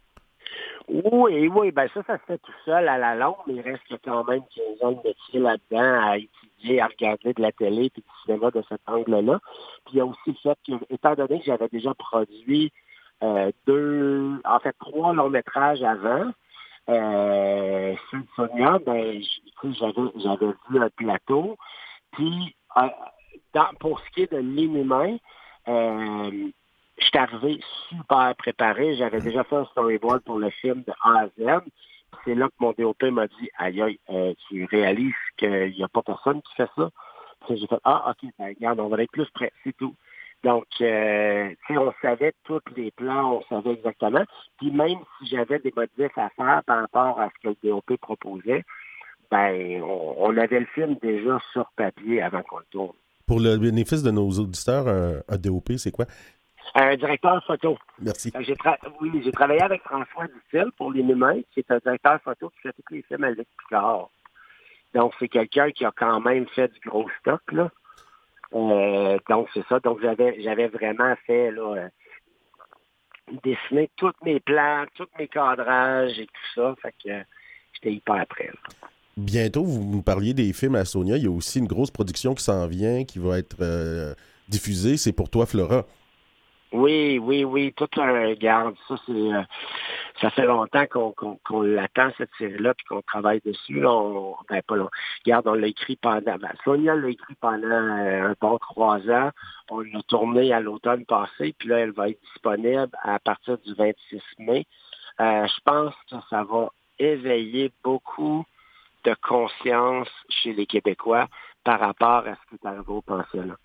[0.89, 3.83] Oui, oui, ben ça, ça se fait tout seul à la longue, mais il reste
[4.05, 4.43] quand même
[4.81, 8.51] 15 ans de métier là-dedans à étudier, à regarder de la télé puis du cinéma
[8.51, 9.39] de cet angle-là.
[9.87, 12.73] Puis il y a aussi le fait que, étant donné que j'avais déjà produit
[13.23, 16.31] euh, deux, en fait trois longs métrages avant,
[16.89, 17.95] euh,
[18.37, 19.23] Sonia, ben,
[19.65, 21.57] j'avais, vu un plateau.
[22.13, 22.89] Puis, euh,
[23.55, 25.17] dans, pour ce qui est de l'inhumain,
[25.69, 26.51] euh,
[26.99, 28.97] je suis arrivé super préparé.
[28.97, 31.63] J'avais déjà fait un storyboard pour le film de A à Z.
[32.25, 35.89] C'est là que mon DOP m'a dit Aïe, aïe, euh, tu réalises qu'il n'y a
[35.89, 36.91] pas personne qui fait ça?
[37.49, 39.95] J'ai fait Ah, ok, ben, regarde, on va être plus près, c'est tout.
[40.45, 44.25] Donc, euh, on savait tous les plans, on savait exactement.
[44.59, 47.97] Puis même si j'avais des modifs à faire par rapport à ce que le DOP
[48.01, 48.65] proposait,
[49.31, 52.97] ben, on, avait le film déjà sur papier avant qu'on le tourne.
[53.27, 56.07] Pour le bénéfice de nos auditeurs, un DOP, c'est quoi?
[56.75, 57.77] Un directeur photo.
[58.01, 58.33] Merci.
[58.35, 58.57] Euh, j'ai
[59.01, 61.03] oui, j'ai travaillé avec François Dutil pour Les
[61.53, 64.09] qui est un directeur photo qui fait tous les films avec Picard.
[64.95, 67.71] Donc, c'est quelqu'un qui a quand même fait du gros stock, là.
[68.55, 69.81] Euh, donc, c'est ça.
[69.81, 71.89] Donc, j'avais j'avais vraiment fait, là, euh,
[73.45, 76.75] dessiner tous mes plans, tous mes cadrages et tout ça.
[76.83, 77.25] Fait que
[77.73, 78.51] j'étais hyper prêt.
[79.17, 81.17] Bientôt, vous nous parliez des films à Sonia.
[81.17, 84.17] Il y a aussi une grosse production qui s'en vient, qui va être
[84.49, 84.97] diffusée.
[84.97, 85.85] C'est pour toi, Flora.
[86.73, 88.75] Oui, oui, oui, tout un garde.
[88.89, 89.43] Ça, c'est euh,
[90.21, 93.85] ça fait longtemps qu'on l'attend, cette série-là, puis qu'on travaille dessus.
[93.85, 94.89] on, ben, pas long.
[95.25, 96.37] Regarde, on l'a écrit pendant.
[96.37, 99.31] Ben, Sonia l'a écrit pendant euh, un bon trois ans.
[99.71, 103.75] On l'a tourné à l'automne passé, puis là, elle va être disponible à partir du
[103.75, 104.67] 26 mai.
[105.21, 108.45] Euh, je pense que ça va éveiller beaucoup
[109.05, 111.29] de conscience chez les Québécois
[111.65, 113.57] par rapport à ce qui est arrivé au pensionnat.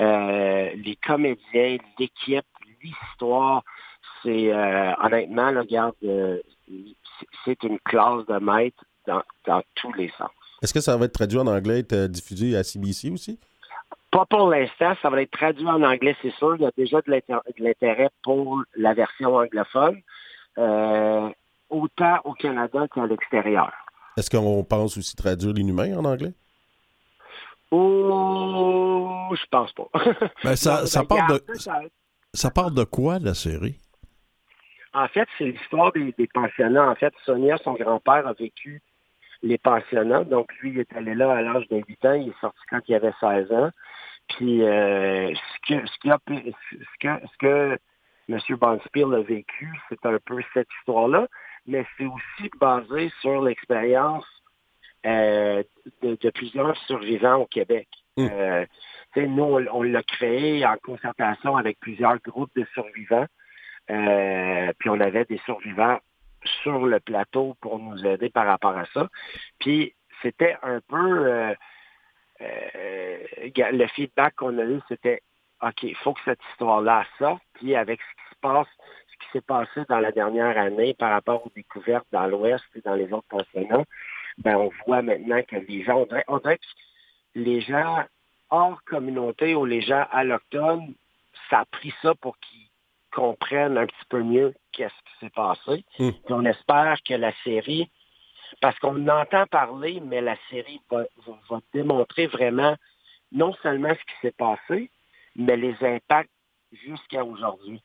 [0.00, 2.44] Euh, les comédiens, l'équipe,
[2.82, 3.62] l'histoire,
[4.22, 6.40] c'est euh, honnêtement, là, regarde, euh,
[7.44, 10.30] c'est une classe de maître dans, tous les sens.
[10.62, 13.38] Est-ce que ça va être traduit en anglais, être diffusé à CBC aussi?
[14.10, 16.56] Pas pour l'instant, ça va être traduit en anglais, c'est sûr.
[16.56, 17.20] Il y a déjà de
[17.58, 20.00] l'intérêt pour la version anglophone,
[21.68, 23.72] autant au Canada qu'à l'extérieur.
[24.16, 26.32] Est-ce qu'on pense aussi traduire l'inhumain en anglais?
[27.70, 29.88] Oh, je pense pas.
[30.44, 31.42] Ben, ça, ça, part de,
[32.32, 33.80] ça part de quoi, la série?
[34.92, 36.88] En fait, c'est l'histoire des, pensionnats.
[36.88, 38.80] En fait, Sonia, son grand-père, a vécu
[39.42, 40.24] les pensionnats.
[40.24, 42.12] Donc, lui, il est allé là à l'âge de 8 ans.
[42.12, 43.70] Il est sorti quand il avait 16 ans.
[44.28, 45.34] Puis, ce,
[45.66, 47.78] que, ce, a, ce, que, ce que
[48.28, 48.38] M.
[48.56, 51.28] Bonspiel a vécu, c'est un peu cette histoire-là,
[51.66, 54.24] mais c'est aussi basé sur l'expérience
[55.04, 55.64] de,
[56.02, 57.88] de, plusieurs survivants au Québec.
[58.16, 58.28] Mm.
[58.30, 58.66] Euh,
[59.16, 63.26] nous, on, l'a créé en concertation avec plusieurs groupes de survivants.
[63.90, 65.98] Euh, puis on avait des survivants
[66.62, 69.08] sur le plateau pour nous aider par rapport à ça.
[69.58, 71.54] Puis c'était un peu euh,
[72.40, 75.20] le feedback qu'on a eu, c'était
[75.62, 77.42] OK, il faut que cette histoire-là sorte.
[77.54, 78.66] Puis avec ce qui se passe,
[79.06, 82.80] ce qui s'est passé dans la dernière année par rapport aux découvertes dans l'Ouest et
[82.80, 83.84] dans les autres pensionnats,
[84.38, 86.64] ben on voit maintenant que les gens, on dirait que
[87.34, 88.04] les gens
[88.50, 90.94] hors communauté ou les gens allochtones,
[91.50, 92.68] ça a pris ça pour qu'ils
[93.12, 95.84] comprennent un petit peu mieux qu'est-ce qui s'est passé.
[95.98, 96.10] Hmm.
[96.30, 97.90] on espère que la série,
[98.60, 101.04] parce qu'on entend parler, mais la série va,
[101.72, 102.76] démontrer vraiment
[103.32, 104.90] non seulement ce qui s'est passé,
[105.36, 106.30] mais les impacts
[106.72, 107.82] jusqu'à aujourd'hui.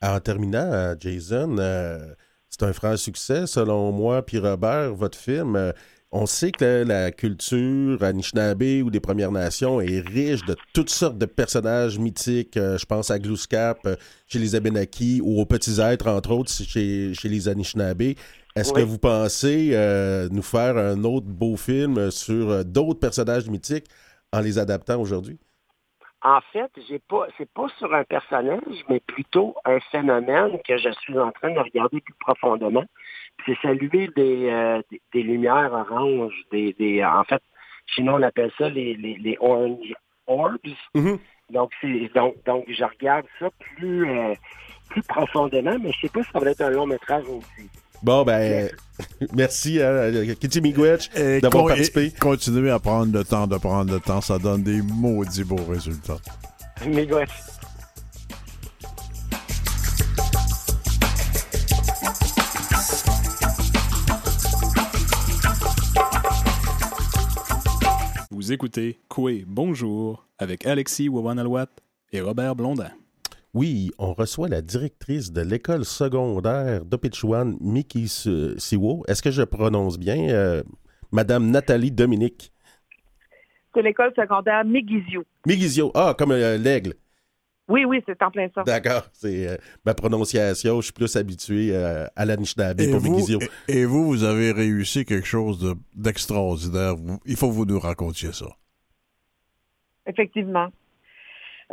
[0.00, 2.14] En terminant, euh, Jason, euh,
[2.58, 5.56] c'est un franc succès selon moi, puis Robert, votre film.
[5.56, 5.72] Euh,
[6.10, 11.18] on sait que la, culture Anishinaabe ou des Premières Nations est riche de toutes sortes
[11.18, 12.56] de personnages mythiques.
[12.56, 16.50] Euh, je pense à Glooskap euh, chez les Abenaki ou aux Petits Êtres, entre autres,
[16.50, 18.14] chez, chez les Anishinaabe.
[18.56, 23.86] Est-ce que vous pensez euh, nous faire un autre beau film sur d'autres personnages mythiques
[24.32, 25.38] en les adaptant aujourd'hui?
[26.22, 30.90] En fait, j'ai pas, c'est pas sur un personnage, mais plutôt un phénomène que je
[31.00, 32.84] suis en train de regarder plus profondément
[33.46, 34.80] c'est saluer des, euh,
[35.12, 37.42] des, lumières oranges, des, des, en fait,
[37.94, 39.94] sinon on appelle ça les, les, les orange
[40.26, 40.58] orbs.
[40.94, 41.18] Mm-hmm.
[41.50, 44.34] Donc, c'est, donc, donc, je regarde ça plus, euh,
[44.90, 47.70] plus profondément, mais je sais pas si ça va être un long métrage aussi.
[48.02, 48.70] Bon, ben,
[49.34, 51.10] merci à Kitty Miigwech
[51.42, 52.12] d'avoir participé.
[52.18, 56.18] Continuez à prendre le temps de prendre le temps, ça donne des maudits beaux résultats.
[56.86, 57.28] Miigwech.
[68.30, 71.66] Vous écoutez Koué Bonjour avec Alexis Wawanalwat
[72.12, 72.90] et Robert Blondin.
[73.54, 79.04] Oui, on reçoit la directrice de l'école secondaire d'Opichuan, Miki Siwo.
[79.08, 80.28] Est-ce que je prononce bien?
[80.28, 80.62] Euh,
[81.12, 82.52] Madame Nathalie Dominique?
[83.74, 85.24] C'est l'école secondaire Migizio.
[85.46, 86.94] Migizio, ah, comme euh, l'aigle.
[87.68, 88.62] Oui, oui, c'est en plein ça.
[88.62, 90.80] D'accord, c'est euh, ma prononciation.
[90.80, 95.26] Je suis plus habitué euh, à l'Anishinaabe pour vous, et, vous, vous avez réussi quelque
[95.26, 96.94] chose d'extraordinaire.
[97.26, 98.46] il faut que vous nous racontiez ça.
[100.06, 100.68] Effectivement.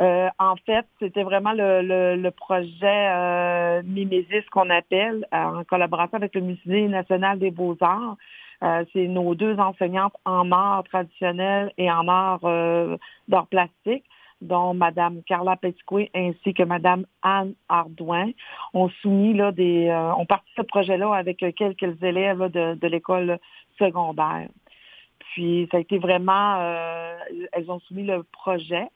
[0.00, 6.88] Euh, en fait, c'était vraiment le, projet Mimésis qu'on appelle, en collaboration avec le Musée
[6.88, 8.16] national des beaux-arts.
[8.60, 12.40] c'est nos deux enseignantes en art traditionnel et en art
[13.28, 14.04] d'art plastique
[14.40, 18.30] dont Mme Carla Petitcoué ainsi que Mme Anne Ardouin,
[18.74, 23.38] ont soumis là, des, euh, ont parti ce projet-là avec quelques élèves de, l'école
[23.78, 24.48] secondaire.
[25.18, 27.16] Puis ça a été vraiment, euh,
[27.52, 28.88] elles ont soumis le projet.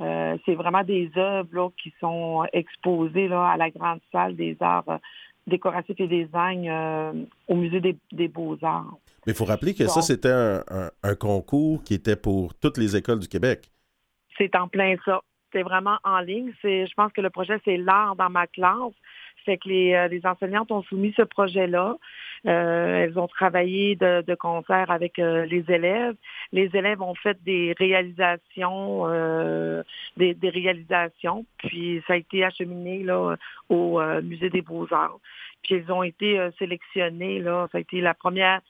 [0.00, 5.00] Euh, c'est vraiment des œuvres qui sont exposées là, à la grande salle des arts
[5.46, 7.80] décoratifs et design au musée
[8.12, 8.98] des, beaux-arts.
[9.26, 10.60] Mais il faut rappeler que ça, c'était
[11.02, 13.70] un, concours qui était pour toutes les écoles du Québec.
[14.36, 15.20] C'est en plein ça.
[15.52, 16.52] C'est vraiment en ligne.
[16.60, 18.92] C'est, je pense que le projet, c'est l'art dans ma classe.
[19.46, 21.96] C'est que les, euh, les, enseignantes ont soumis ce projet-là.
[22.46, 26.16] Euh, elles ont travaillé de, concert avec euh, les élèves.
[26.52, 29.06] Les élèves ont fait des réalisations,
[30.16, 33.36] des, des, réalisations, puis ça a été acheminé là
[33.68, 35.18] au musée des beaux-arts.
[35.62, 37.68] Puis elles ont été sélectionnées là.
[37.72, 38.60] Ça a été la première.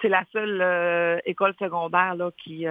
[0.00, 2.66] C'est la seule école secondaire là qui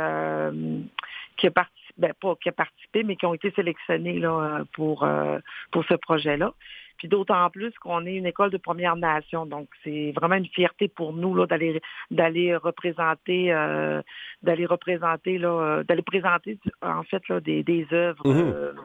[1.37, 5.03] qui a participé ben, pas qui a participé, mais qui ont été sélectionnés là, pour,
[5.03, 5.39] euh,
[5.71, 6.53] pour ce projet-là.
[7.01, 10.87] Puis d'autant plus qu'on est une école de Première Nation, donc c'est vraiment une fierté
[10.87, 14.03] pour nous là, d'aller d'aller représenter euh,
[14.43, 18.75] d'aller représenter là, euh, d'aller présenter en fait là, des, des œuvres mhm.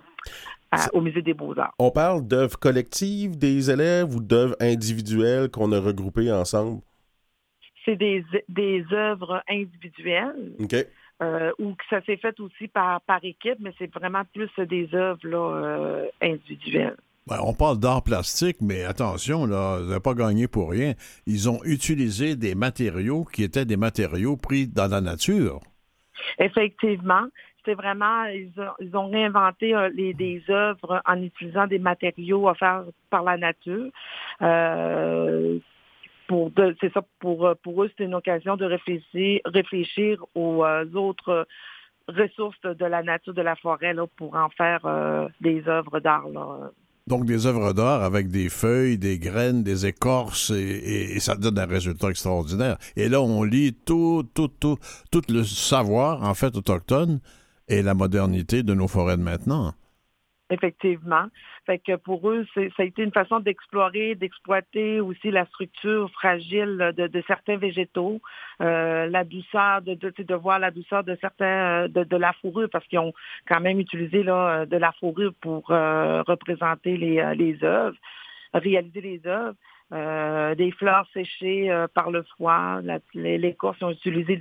[0.95, 1.75] au musée des Beaux-Arts.
[1.79, 6.81] On parle d'œuvres collectives des élèves ou d'œuvres individuelles qu'on a regroupées ensemble?
[7.85, 10.55] C'est des, des œuvres individuelles.
[10.59, 10.75] OK.
[11.23, 14.89] Euh, ou que ça s'est fait aussi par, par équipe, mais c'est vraiment plus des
[14.95, 16.97] œuvres euh, individuelles.
[17.29, 20.93] Ben, on parle d'art plastique, mais attention, là, vous n'avez pas gagné pour rien.
[21.27, 25.59] Ils ont utilisé des matériaux qui étaient des matériaux pris dans la nature.
[26.39, 27.27] Effectivement.
[27.65, 33.25] C'est vraiment, ils ont, réinventé euh, les, des œuvres en utilisant des matériaux offerts par
[33.25, 33.91] la nature
[36.29, 41.47] pour c'est ça pour pour eux c'est une occasion de réfléchir réfléchir aux autres
[42.09, 46.27] ressources de la nature de la forêt là, pour en faire des œuvres d'art.
[47.07, 51.67] Donc, des œuvres d'art avec des feuilles, des graines, des écorces, et, ça donne un
[51.67, 52.79] résultat extraordinaire.
[52.97, 54.77] Et là, on lit tout, tout, tout,
[55.13, 57.21] tout le savoir, en fait, autochtone
[57.69, 59.73] et la modernité de nos forêts de maintenant.
[60.51, 61.27] Effectivement.
[61.67, 66.93] Fait que pour eux, ça a été une façon d'explorer, d'exploiter aussi la structure fragile
[66.97, 68.21] de, certains végétaux,
[68.63, 72.87] euh, la douceur, de, de, voir la douceur de certains de, de la fourrure, parce
[72.87, 73.13] qu'ils ont
[73.49, 77.97] quand même utilisé là, de la fourrure pour euh, représenter les, les œuvres,
[78.55, 79.57] réaliser les œuvres.
[79.93, 82.81] Euh, des fleurs séchées euh, par le froid.
[83.15, 84.37] l'écorce, ils ont utilisé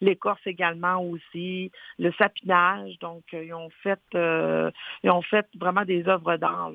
[0.00, 2.96] l'écorce également aussi, le sapinage.
[3.00, 6.70] Donc, euh, ils ont fait, ils ont fait vraiment des œuvres d'art.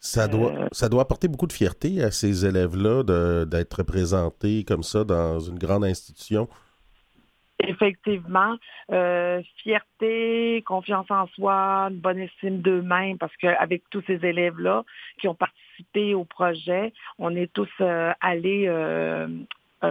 [0.00, 5.04] Ça doit, ça doit apporter beaucoup de fierté à ces élèves-là d'être représentés comme ça
[5.04, 6.48] dans une grande institution.
[7.62, 8.56] Effectivement,
[9.62, 14.84] fierté, confiance en soi, une bonne estime d'eux-mêmes, parce qu'avec tous ces élèves-là
[15.18, 16.92] qui ont participé au projet.
[17.18, 19.28] On est tous euh, allés euh, euh,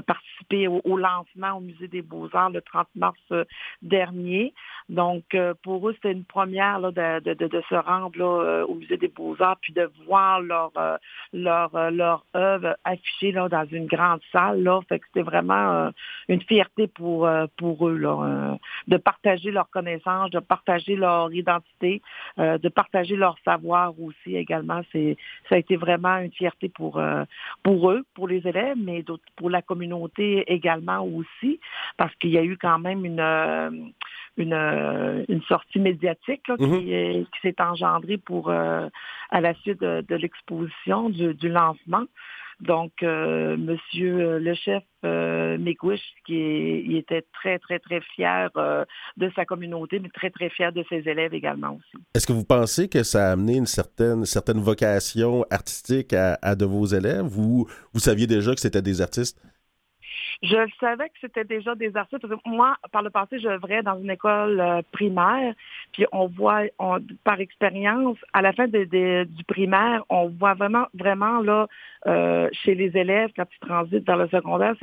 [0.05, 3.19] participer au, lancement au Musée des Beaux-Arts le 30 mars
[3.81, 4.53] dernier.
[4.89, 5.23] Donc,
[5.63, 10.41] pour eux, c'était une première de, se rendre au Musée des Beaux-Arts puis de voir
[10.41, 10.71] leur
[11.33, 14.63] leur leur œuvre affichée là, dans une grande salle.
[14.63, 14.79] Là.
[14.87, 15.91] Fait que c'était vraiment
[16.27, 22.01] une fierté pour pour eux là, de partager leurs connaissances, de partager leur identité,
[22.37, 24.81] de partager leur savoir aussi également.
[24.91, 25.17] C'est
[25.49, 27.23] ça a été vraiment une fierté pour, euh,
[27.63, 29.03] pour eux, pour les élèves, mais
[29.35, 29.80] pour la communauté
[30.47, 31.59] également aussi,
[31.97, 33.69] parce qu'il y a eu quand même une, euh,
[34.37, 37.25] une, euh, une sortie médiatique mm-hmm.
[37.25, 42.05] qui, s'est engendrée pour à la suite de, l'exposition, du, du lancement.
[42.61, 45.57] Donc, euh, Monsieur euh, le chef euh,
[46.25, 48.85] qui il était très, très, très fier euh,
[49.17, 52.03] de sa communauté, mais très, très fier de ses élèves également aussi.
[52.13, 56.55] Est-ce que vous pensez que ça a amené une certaine, certaine vocation artistique à, à
[56.55, 59.41] de vos élèves ou vous saviez déjà que c'était des artistes?
[60.43, 62.25] Je savais que c'était déjà des artistes.
[62.45, 65.53] moi, par le passé, j'œuvrais dans une école euh, primaire,
[65.93, 66.63] puis on voit,
[67.23, 71.67] par expérience, à la fin du primaire, on voit vraiment, vraiment là,
[72.07, 74.75] euh, chez les élèves, quand ils transitent dans le secondaire,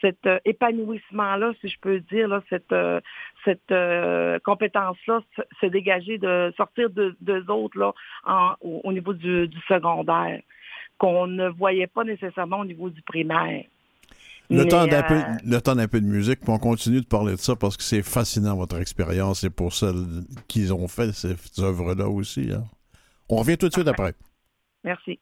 [0.00, 2.74] cet euh, épanouissement-là, si je peux dire, là, cette,
[3.44, 5.20] cette compétence-là,
[5.60, 10.40] se dégager, de sortir de deux autres là, au, niveau du secondaire,
[10.98, 13.62] qu'on ne voyait pas nécessairement au niveau du primaire.
[14.50, 17.06] Le, temps d'un peu, euh, le temps d'un peu de musique, puis on continue de
[17.06, 20.06] parler de ça parce que c'est fascinant votre expérience et pour celles
[20.46, 22.50] qui ont fait ces œuvres-là aussi.
[22.52, 22.64] Hein.
[23.28, 24.14] On revient tout de suite après.
[24.84, 25.20] Merci.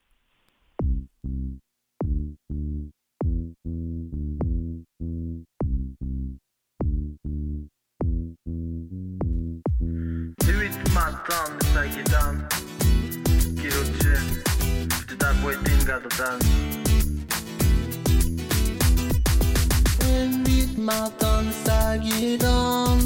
[20.14, 22.98] En with matan sagiram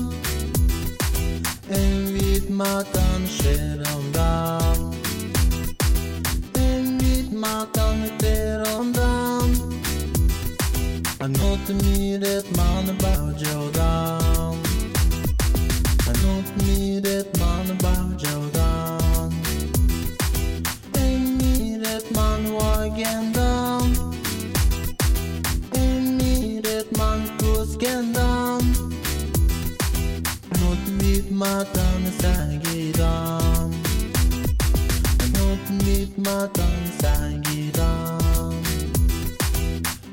[1.68, 4.92] En with matan sherondam
[6.52, 9.50] En with matan terondam
[11.20, 14.56] anot miret man bajodam
[16.10, 19.30] anot miret man bajodam
[21.04, 23.39] and miret man wagendam
[31.40, 32.36] matang sa
[32.68, 33.72] giram
[35.32, 37.16] Not nit matang sa
[37.48, 38.60] giram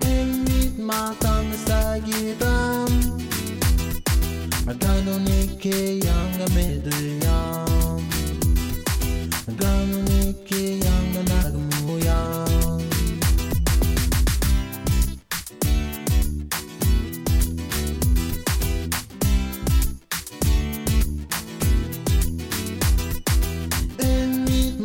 [0.07, 2.91] Eng nit matang sa giram
[4.63, 5.51] Matano ni
[6.55, 7.16] medre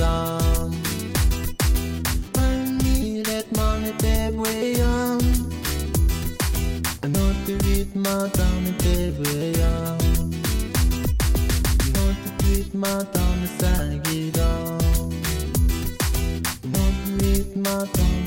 [0.00, 0.74] song.
[2.36, 2.50] I
[2.84, 5.20] need that money, babe, way on.
[7.02, 9.98] I know to read my tummy, babe, way on.
[11.82, 13.30] I know to read my tummy.
[16.62, 18.19] I know to read my tummy.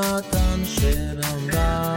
[0.00, 1.96] Un rythme dans le chérondon.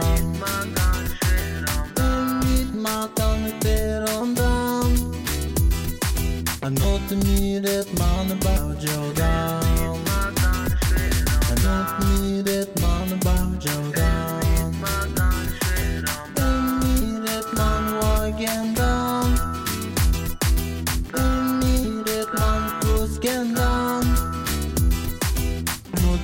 [1.98, 4.90] Un rythme dans le pérondon.
[6.62, 7.84] Un autre rythme de
[8.42, 9.61] Baujodan.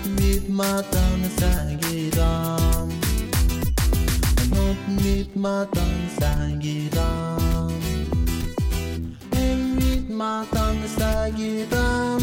[0.08, 2.56] Un autre rythme dans le Sagidon.
[4.40, 7.68] Un autre rythme dans le Sagidon.
[9.34, 12.18] Un rythme dans le Sagidon.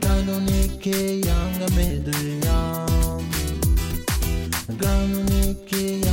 [0.00, 3.22] Ganonike yanga meduyam.
[4.80, 6.07] Ganonike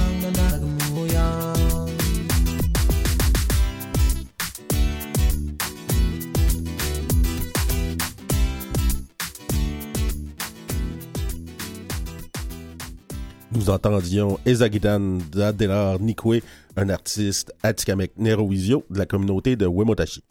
[13.66, 16.43] Nous entendions Ezagidan Dadelar Nikwe,
[16.76, 20.24] un artiste Atikamek Nerowisio de la communauté de Wemotashi.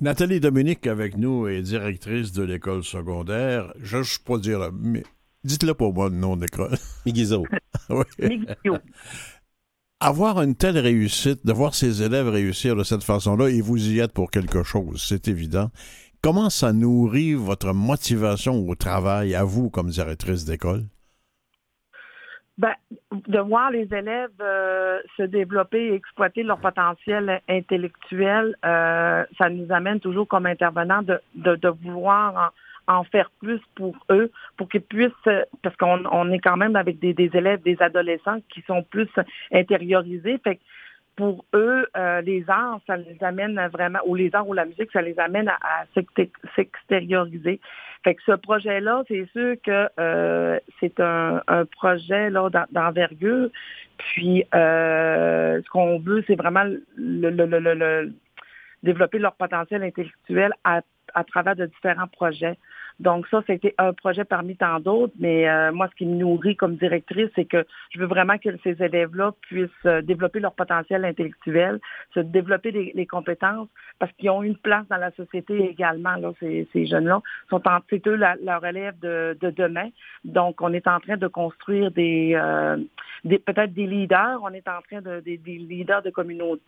[0.00, 3.72] Nathalie Dominique avec nous est directrice de l'école secondaire.
[3.80, 5.02] Je ne sais pas dire, mais
[5.44, 6.76] dites-le pour moi le nom de l'école.
[7.06, 7.46] Migizo.
[7.88, 8.44] Oui.
[10.00, 14.00] Avoir une telle réussite, de voir ses élèves réussir de cette façon-là, et vous y
[14.00, 15.70] êtes pour quelque chose, c'est évident.
[16.20, 20.84] Comment ça nourrit votre motivation au travail, à vous, comme directrice d'école?
[22.56, 22.74] Ben,
[23.10, 29.72] de voir les élèves euh, se développer et exploiter leur potentiel intellectuel, euh, ça nous
[29.72, 32.52] amène toujours comme intervenants de, de, de vouloir
[32.86, 35.28] en, en faire plus pour eux, pour qu'ils puissent,
[35.62, 39.08] parce qu'on on est quand même avec des, des élèves, des adolescents qui sont plus
[39.52, 40.38] intériorisés.
[40.44, 40.60] Fait que
[41.16, 44.90] pour eux, euh, les arts, ça les amène vraiment, ou les arts ou la musique,
[44.92, 47.60] ça les amène à, à s'exté- s'extérioriser.
[48.04, 51.40] Fait que ce projet-là, c'est sûr que euh, c'est un,
[51.72, 53.48] projet là d'en- d'envergure.
[53.96, 56.64] Puis euh, ce qu'on veut, c'est vraiment
[58.82, 60.82] développer leur potentiel intellectuel à
[61.24, 62.58] travers de différents projets.
[63.00, 66.56] Donc ça, c'était un projet parmi tant d'autres, mais euh, moi, ce qui me nourrit
[66.56, 71.04] comme directrice, c'est que je veux vraiment que ces élèves-là puissent euh, développer leur potentiel
[71.04, 71.80] intellectuel,
[72.14, 73.68] se développer les, les compétences,
[73.98, 76.16] parce qu'ils ont une place dans la société également.
[76.16, 77.20] Là, ces, ces jeunes-là
[77.50, 79.88] sont en, c'est eux la, la relève de, de demain.
[80.24, 82.76] Donc, on est en train de construire des, euh,
[83.24, 84.40] des peut-être des leaders.
[84.42, 86.12] On est en train de des, des leaders de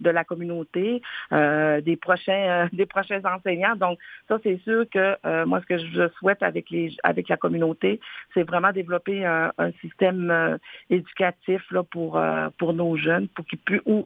[0.00, 1.02] de la communauté,
[1.32, 3.76] euh, des prochains, euh, des prochains enseignants.
[3.76, 3.98] Donc,
[4.28, 8.00] ça, c'est sûr que euh, moi, ce que je souhaite avec les, avec la communauté,
[8.34, 10.56] c'est vraiment développer un, un système euh,
[10.90, 14.04] éducatif là pour euh, pour nos jeunes, pour qu'ils puissent où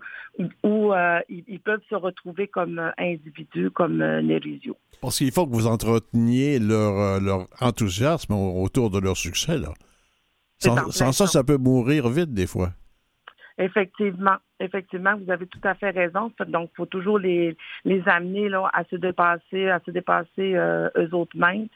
[0.62, 4.76] où euh, ils, ils peuvent se retrouver comme individus, comme Nérisio.
[5.00, 9.58] Parce qu'il faut que vous entreteniez leur, leur enthousiasme au- autour de leur succès.
[9.58, 9.72] Là.
[10.58, 11.26] Sans, ça, ça.
[11.26, 12.70] ça peut mourir vite des fois.
[13.58, 16.32] Effectivement, effectivement, vous avez tout à fait raison.
[16.48, 20.88] Donc, il faut toujours les, les amener là, à se dépasser, à se dépasser euh,
[20.96, 21.68] eux autres mêmes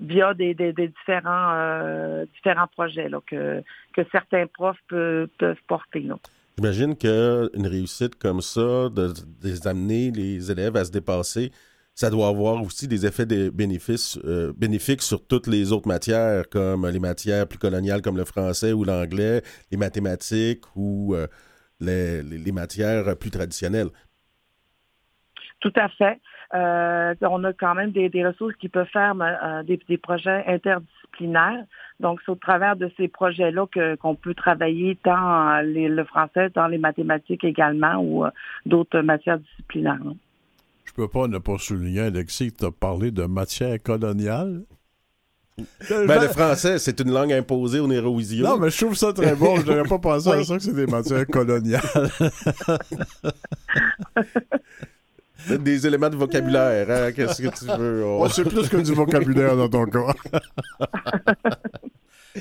[0.00, 3.62] via des, des, des différents euh, différents projets là, que,
[3.94, 6.00] que certains profs peuvent, peuvent porter.
[6.00, 6.16] Là.
[6.56, 11.52] J'imagine qu'une réussite comme ça, de, de les amener les élèves à se dépasser,
[11.94, 16.48] ça doit avoir aussi des effets de bénéfices, euh, bénéfiques sur toutes les autres matières,
[16.48, 21.26] comme les matières plus coloniales comme le français ou l'anglais, les mathématiques ou euh,
[21.78, 23.88] les, les- les matières plus traditionnelles.
[25.60, 26.18] Tout à fait.
[26.54, 30.44] Euh, on a quand même des, des ressources qui peuvent faire euh, des, des projets
[30.46, 31.64] interdisciplinaires.
[32.00, 36.50] Donc, c'est au travers de ces projets-là que- qu'on peut travailler tant les- le français,
[36.50, 38.30] tant les mathématiques également ou euh,
[38.66, 39.98] d'autres matières disciplinaires.
[40.04, 40.12] là.
[40.86, 44.62] Je peux pas ne pas souligner, Alexis, que tu as parlé de matière coloniale.
[45.90, 48.44] Ben, le français, c'est une langue imposée au Nérowisio.
[48.46, 49.56] Non, mais je trouve ça très bon.
[49.56, 51.82] Je n'aurais pas pensé à ça que c'est des matières coloniales.
[55.48, 57.12] Des éléments de vocabulaire, hein?
[57.12, 58.04] Qu'est-ce que tu veux?
[58.04, 60.12] On- Oh, c'est plus que du vocabulaire dans ton cas.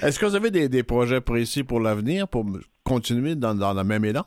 [0.01, 2.45] Est-ce que vous avez des, des projets précis pour l'avenir, pour
[2.83, 4.23] continuer dans, dans le même élan?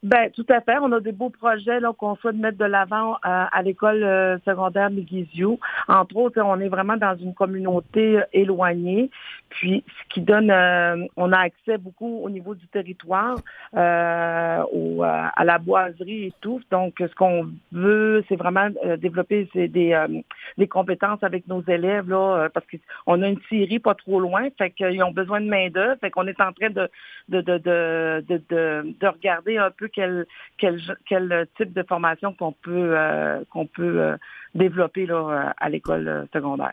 [0.00, 0.76] Ben, tout à fait.
[0.80, 4.38] On a des beaux projets là, qu'on souhaite mettre de l'avant euh, à l'école euh,
[4.44, 5.58] secondaire Miguizio.
[5.88, 9.10] Entre autres, on est vraiment dans une communauté euh, éloignée,
[9.50, 13.36] puis ce qui donne, euh, on a accès beaucoup au niveau du territoire,
[13.74, 16.60] euh, au, euh, à la boiserie et tout.
[16.70, 20.08] Donc, ce qu'on veut, c'est vraiment euh, développer des, euh,
[20.56, 24.70] des compétences avec nos élèves là, parce qu'on a une série pas trop loin, fait
[24.70, 26.90] qu'ils ont besoin de main d'œuvre, fait qu'on est en train de
[27.28, 30.26] de, de, de, de, de, de regarder un peu quel,
[30.56, 34.16] quel, quel type de formation qu'on peut, euh, qu'on peut
[34.54, 36.72] développer là, à l'école secondaire.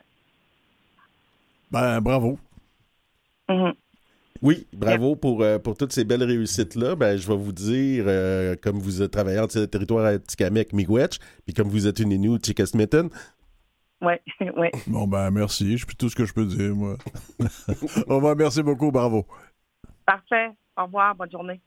[1.72, 2.38] Ben, bravo.
[3.50, 3.74] Mhm.
[4.42, 6.96] Oui, bravo pour, euh, pour toutes ces belles réussites-là.
[6.96, 11.20] Ben, je vais vous dire, euh, comme vous êtes travailleur de territoire à Tikamek, Miigwech,
[11.46, 13.10] puis comme vous êtes une Inuit, Chickasmitten,
[14.02, 14.14] Oui,
[14.58, 14.68] oui.
[14.88, 15.78] Bon, ben, merci.
[15.78, 16.98] Je tout ce que je peux dire, moi.
[18.08, 19.26] Au revoir, merci beaucoup, bravo.
[20.06, 20.50] Parfait.
[20.78, 21.16] Au revoir.
[21.16, 21.62] Bonne journée.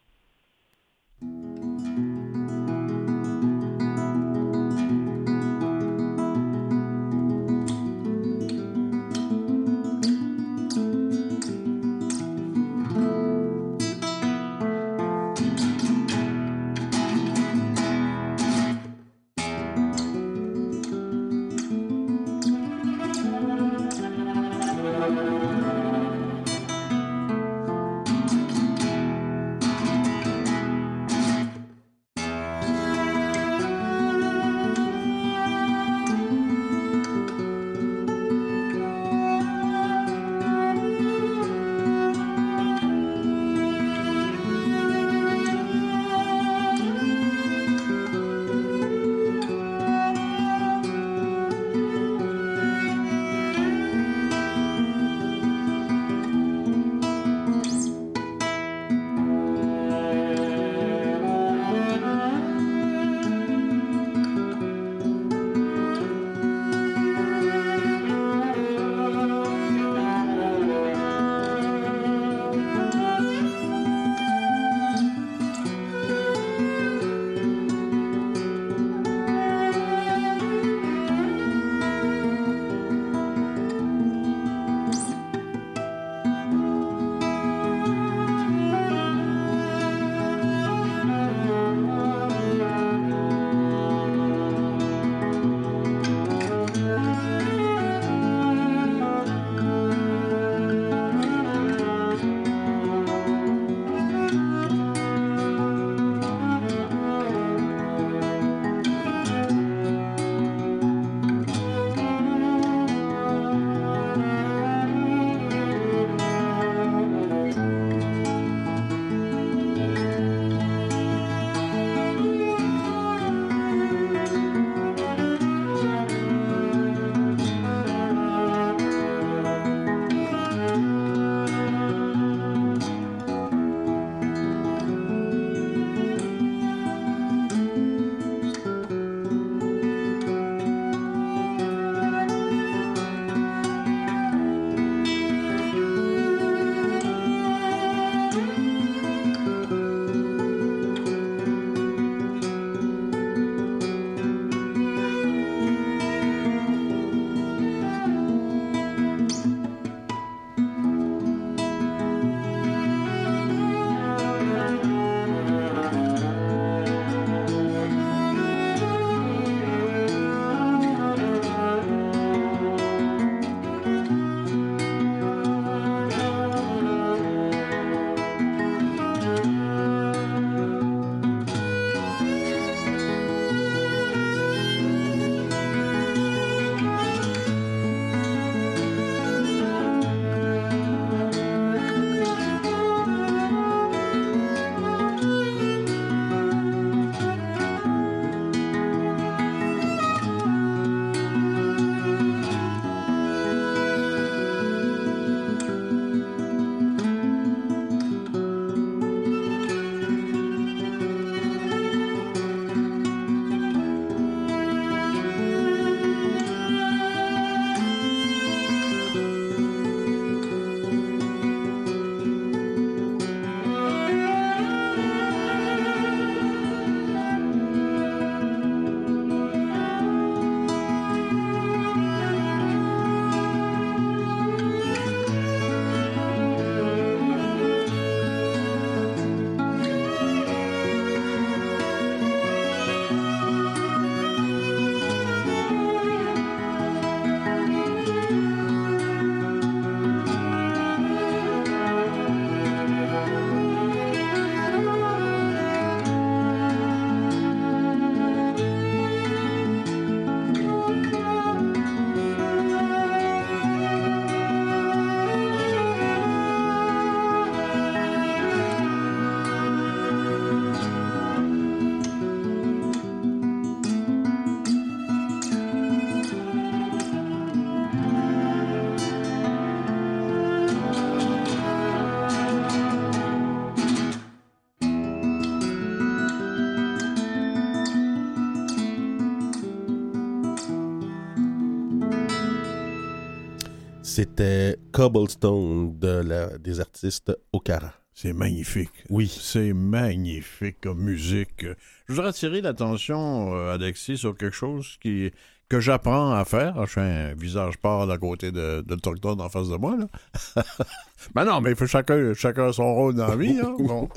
[294.18, 297.92] C'était Cobblestone de la, des artistes Okara.
[298.12, 299.04] C'est magnifique.
[299.10, 299.28] Oui.
[299.28, 301.64] C'est magnifique comme musique.
[302.08, 305.30] Je voudrais attirer l'attention, euh, Alexis, sur quelque chose qui,
[305.68, 306.84] que j'apprends à faire.
[306.86, 309.96] Je fais un visage pâle à côté de, de l'Autochtone en face de moi.
[309.96, 310.08] Là.
[311.36, 313.60] ben non, mais il faut chacun, chacun son rôle dans la vie.
[313.62, 313.76] hein.
[313.78, 314.08] Bon.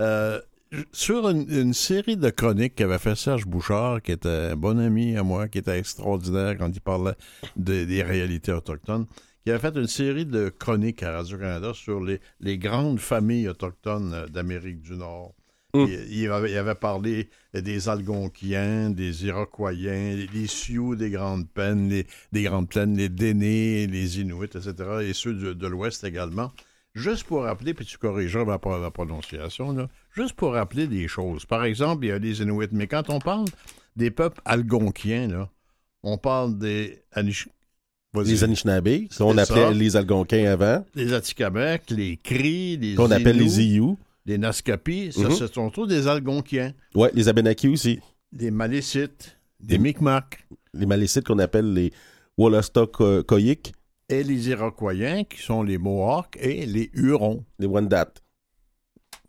[0.00, 0.38] Euh,
[0.92, 5.16] sur une, une série de chroniques qu'avait fait Serge Bouchard, qui était un bon ami
[5.16, 7.14] à moi, qui était extraordinaire quand il parlait
[7.56, 9.06] de- des réalités autochtones,
[9.46, 14.12] qui avait fait une série de chroniques à Radio-Canada sur les, les grandes familles autochtones
[14.12, 15.36] euh, d'Amérique du Nord.
[15.72, 15.84] Mm.
[15.86, 21.88] Il, il avait, il avait parlé des Algonquiens, des Iroquoiens, les Sioux des Grandes Plaines,
[21.88, 26.50] les, des Grandes Plaines, les Dénés, les Inuits, etc., et ceux de, de l'Ouest également.
[26.96, 31.44] Juste pour rappeler, puis tu corrigeras ma, ma prononciation, là, juste pour rappeler des choses.
[31.46, 33.44] Par exemple, il y a les Inuits, mais quand on parle
[33.94, 35.48] des peuples algonquiens, là,
[36.02, 37.48] on parle des Anish...
[38.24, 39.70] Les Anishinaabe, qu'on appelait ça.
[39.72, 43.98] les Algonquins avant, les Atikamekw, les Cris, les qu'on appelle les Iou.
[44.24, 45.30] les Naskapis, ça, Mhm.
[45.32, 46.72] ce sont tous des Algonquiens.
[46.94, 48.00] Ouais, les Abenaki aussi.
[48.32, 50.38] Des Malécites, des Micmacs
[50.74, 51.90] Les Malécites qu'on appelle les
[52.38, 53.72] Wolastoq-Koyik,
[54.08, 57.44] et les Iroquoiens, qui sont les Mohawks et les Hurons.
[57.58, 58.08] les Wendat.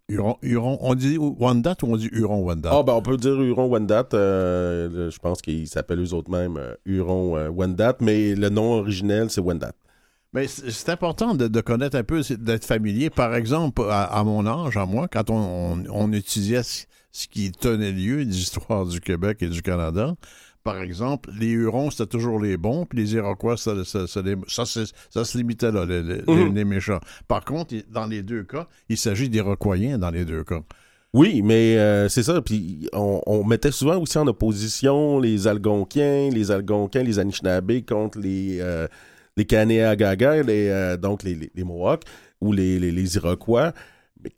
[0.10, 2.70] Huron, Huron, on dit Wendat ou on dit Huron-Wendat?
[2.72, 4.08] Ah, ben on peut dire Huron-Wendat.
[4.14, 9.42] euh, je pense qu'ils s'appellent eux autres mêmes euh, Huron-Wendat, mais le nom originel, c'est
[9.42, 9.74] Wendat.
[10.32, 13.10] Mais c'est important de, de connaître un peu, d'être familier.
[13.10, 17.28] Par exemple, à, à mon âge, à moi, quand on, on- on étudiait ce, ce
[17.28, 20.16] qui tenait lieu d'histoire du Québec et du Canada,
[20.68, 24.22] par exemple, les Hurons, c'était toujours les bons, puis les Iroquois, ça, ça, ça,
[24.66, 26.54] ça, se limitait là, les, les- Mhm.
[26.54, 27.00] les méchants.
[27.30, 30.60] Par contre, dans les deux cas, il s'agit d'Iroquoiens dans les deux cas.
[31.14, 32.42] Oui, mais euh, c'est ça.
[32.42, 38.20] Puis on, on mettait souvent aussi en opposition les Algonquiens, les Algonquins, les Anishinaabe contre
[38.20, 38.88] les, euh,
[39.38, 42.04] les Kanéagaga, les, euh, donc les, les, Mohawks
[42.42, 43.72] ou les Iroquois.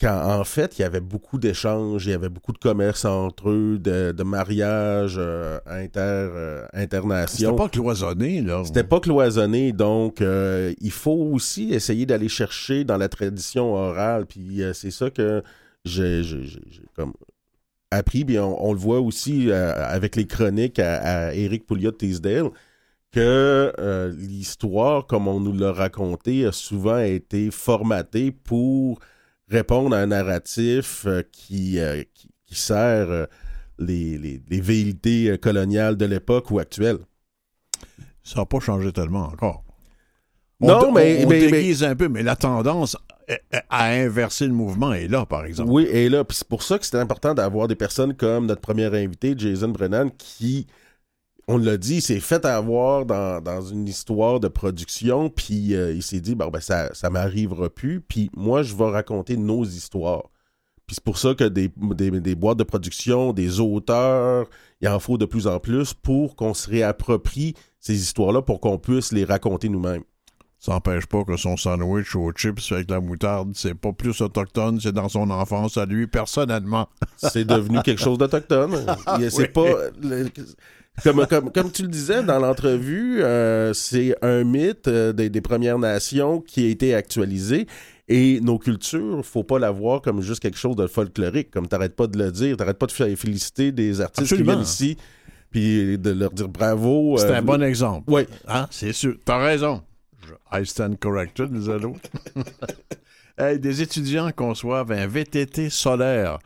[0.00, 3.50] Quand, en fait, il y avait beaucoup d'échanges, il y avait beaucoup de commerce entre
[3.50, 7.56] eux, de, de mariages euh, inter, euh, C'était internations.
[7.56, 8.62] pas cloisonné, là.
[8.64, 14.26] C'était pas cloisonné, donc euh, il faut aussi essayer d'aller chercher dans la tradition orale.
[14.26, 15.42] Puis euh, c'est ça que
[15.84, 16.22] j'ai
[16.94, 17.14] comme
[17.90, 18.24] appris.
[18.24, 22.50] Puis on, on le voit aussi avec les chroniques à, à Éric Pouliot de Teasdale
[23.12, 23.72] que
[24.16, 29.00] l'histoire, comme on nous l'a raconté, a souvent été formatée pour
[29.50, 33.26] répondre à un narratif euh, qui, euh, qui, qui sert euh,
[33.78, 36.98] les, les, coloniales de l'époque ou actuelles.
[38.22, 39.64] Ça n'a pas changé tellement encore.
[40.60, 42.96] Non, on, mais- on mais- déguise un peu, mais la tendance
[43.70, 45.70] à- inverser le mouvement est là, par exemple.
[45.70, 48.86] Oui, et là, c'est pour ça que c'était important d'avoir des personnes comme notre premier
[48.86, 50.66] invité, Jason Brennan, qui,
[51.48, 56.02] on l'a dit, s'est fait avoir dans, dans une histoire de production, puis euh, il
[56.02, 60.24] s'est dit, bon, ben, ça, ça m'arrivera plus, puis moi, je vais raconter nos histoires.
[60.86, 64.46] Puis c'est pour ça que des, des, des boîtes de production, des auteurs,
[64.80, 68.78] il en faut de plus en plus pour qu'on se réapproprie ces histoires-là, pour qu'on
[68.78, 70.02] puisse les raconter nous-mêmes.
[70.58, 74.78] Ça n'empêche pas que son sandwich aux chips avec la moutarde, c'est pas plus autochtone,
[74.78, 76.86] c'est dans son enfance à lui, personnellement.
[77.16, 78.74] c'est devenu quelque chose d'autochtone.
[79.18, 79.48] Il- C'est Oui.
[79.48, 79.90] pas.
[80.02, 80.28] le-
[81.02, 85.40] comme, comme, comme tu le disais dans l'entrevue, euh, c'est un mythe euh, des, des
[85.40, 87.66] Premières Nations qui a été actualisé.
[88.08, 91.50] Et nos cultures, faut pas la voir comme juste quelque chose de folklorique.
[91.52, 94.52] Comme t'arrêtes pas de le dire, t'arrêtes pas de faire féliciter des artistes Absolument.
[94.52, 94.96] qui viennent ici,
[95.50, 97.16] puis de leur dire bravo.
[97.18, 98.10] C'est euh, un bon exemple.
[98.10, 98.66] Oui, Hein?
[98.70, 99.14] C'est sûr.
[99.24, 99.82] T'as raison.
[100.52, 101.94] I stand corrected, nous allons.
[103.38, 106.38] Hey, des étudiants conçoivent un VTT solaire.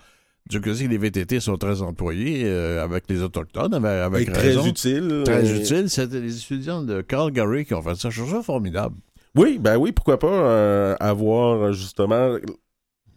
[0.51, 4.29] Dieu que sait que les VTT sont très employés euh, avec les Autochtones, avec, avec
[4.37, 4.61] raison.
[4.61, 5.23] très utile.
[5.25, 5.89] Très Euh, utile.
[5.89, 8.11] C'était les étudiants de Calgary qui ont fait ça.
[8.11, 8.97] Je trouve ça formidable.
[9.37, 12.37] Oui, ben oui, pourquoi pas euh, avoir euh, justement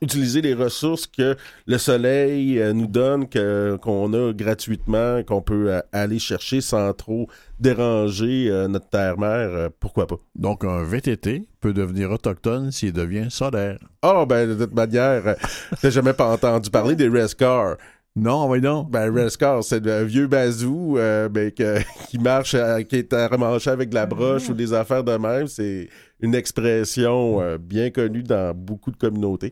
[0.02, 1.36] utiliser les ressources que
[1.66, 6.93] le soleil euh, nous donne, que, qu'on a gratuitement, qu'on peut euh, aller chercher sans
[6.93, 7.28] trop
[7.60, 10.18] déranger euh, notre terre-mère, pourquoi pas.
[10.36, 13.80] Donc, un VTT peut devenir autochtone s'il devient solaire.
[14.02, 15.36] Ah, ben de toute manière,
[15.82, 17.78] t'as jamais pas entendu parler des Rescars.
[18.16, 18.82] Non, oui, non.
[18.84, 21.78] Ben, Rescar, c'est un vieux bazou euh, ben, que-
[22.10, 25.16] qui marche, à- qui est à remancher avec de la broche ou des affaires de
[25.18, 25.45] même.
[25.45, 25.88] C'est
[26.20, 29.52] une expression euh, bien connue dans beaucoup de communautés.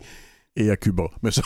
[0.58, 1.06] Et à Cuba.
[1.22, 1.41] Mais ça,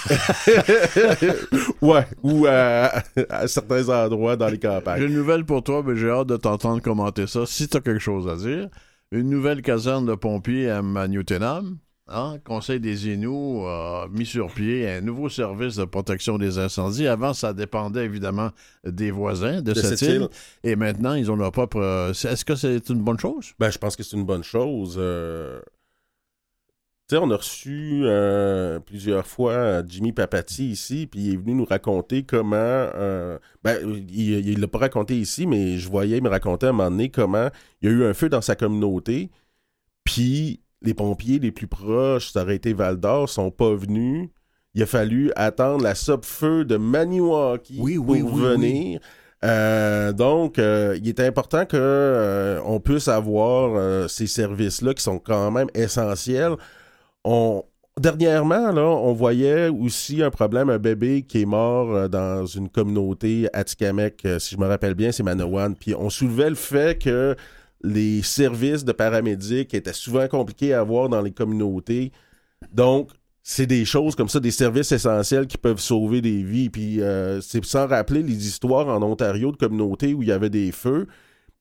[1.82, 5.04] ouais, ou à, à certains endroits dans les j'ai campagnes.
[5.04, 7.46] une nouvelle pour toi, mais j'ai hâte de t'entendre commenter ça.
[7.46, 8.68] Si tu as quelque chose à dire,
[9.12, 14.88] une nouvelle caserne de pompiers à Newtonham, hein, Conseil des Inuits a mis sur pied
[14.88, 17.08] un nouveau service de protection des incendies.
[17.08, 18.52] Avant, ça dépendait évidemment
[18.86, 20.22] des voisins de, De cette, île.
[20.22, 20.28] île.
[20.64, 21.78] Et maintenant, ils ont leur propre.
[21.82, 23.54] euh, Est-ce que c'est une bonne chose?
[23.60, 24.98] Ben, je pense que c'est une bonne chose.
[25.00, 25.60] euh.
[27.10, 31.38] Tu sais, on a reçu euh, plusieurs fois euh, Jimmy Papati ici, puis il est
[31.38, 32.56] venu nous raconter comment.
[32.56, 33.80] euh, ben,
[34.10, 36.92] il il l'a pas raconté ici, mais je voyais il me raconter à un moment
[36.92, 37.50] donné comment
[37.82, 39.32] il y a eu un feu dans sa communauté,
[40.04, 44.30] puis les pompiers les plus proches, ça aurait été Val d'Or, sont pas venus.
[44.76, 49.00] Il a fallu attendre la sub-feu de Maniwaki Oui, pour oui, venir.
[49.44, 55.18] Euh, donc, euh, il est important que euh, on puisse avoir ces services-là qui sont
[55.20, 56.56] quand même essentiels.
[58.00, 58.72] Dernièrement,
[59.06, 64.24] on voyait aussi un problème, un bébé qui est mort euh, dans une communauté Atikamek,
[64.24, 65.76] euh, si je me rappelle bien, c'est Manawan.
[65.76, 67.36] Puis on soulevait le fait que
[67.84, 72.14] les services de paramédics étaient souvent compliqués à avoir dans les communautés.
[72.72, 73.10] Donc,
[73.44, 76.70] c'est des choses comme ça, des services essentiels qui peuvent sauver des vies.
[76.70, 80.50] Puis euh, c'est sans rappeler les histoires en Ontario de communautés où il y avait
[80.50, 81.08] des feux,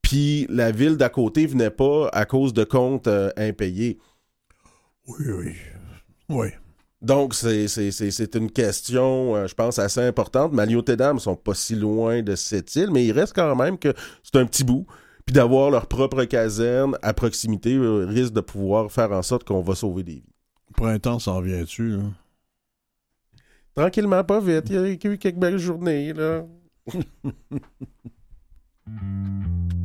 [0.02, 3.98] puis la ville d'à côté venait pas à cause de comptes impayés.
[5.09, 5.54] Oui, oui.
[6.28, 6.48] Oui.
[7.00, 10.52] Donc, c'est, c'est, c'est, c'est une question, euh, je pense, assez importante.
[10.52, 13.94] Maliotédam ne sont pas si loin de cette île, mais il reste quand même que
[14.22, 14.86] c'est un petit bout.
[15.24, 19.61] Puis d'avoir leur propre caserne à proximité euh, risque de pouvoir faire en sorte qu'on
[19.61, 20.34] va sauver des vies.
[20.74, 22.02] Printemps s'en vient-tu, là?
[23.74, 24.64] Tranquillement, pas vite.
[24.70, 26.44] Il y a eu quelques belles journées, là.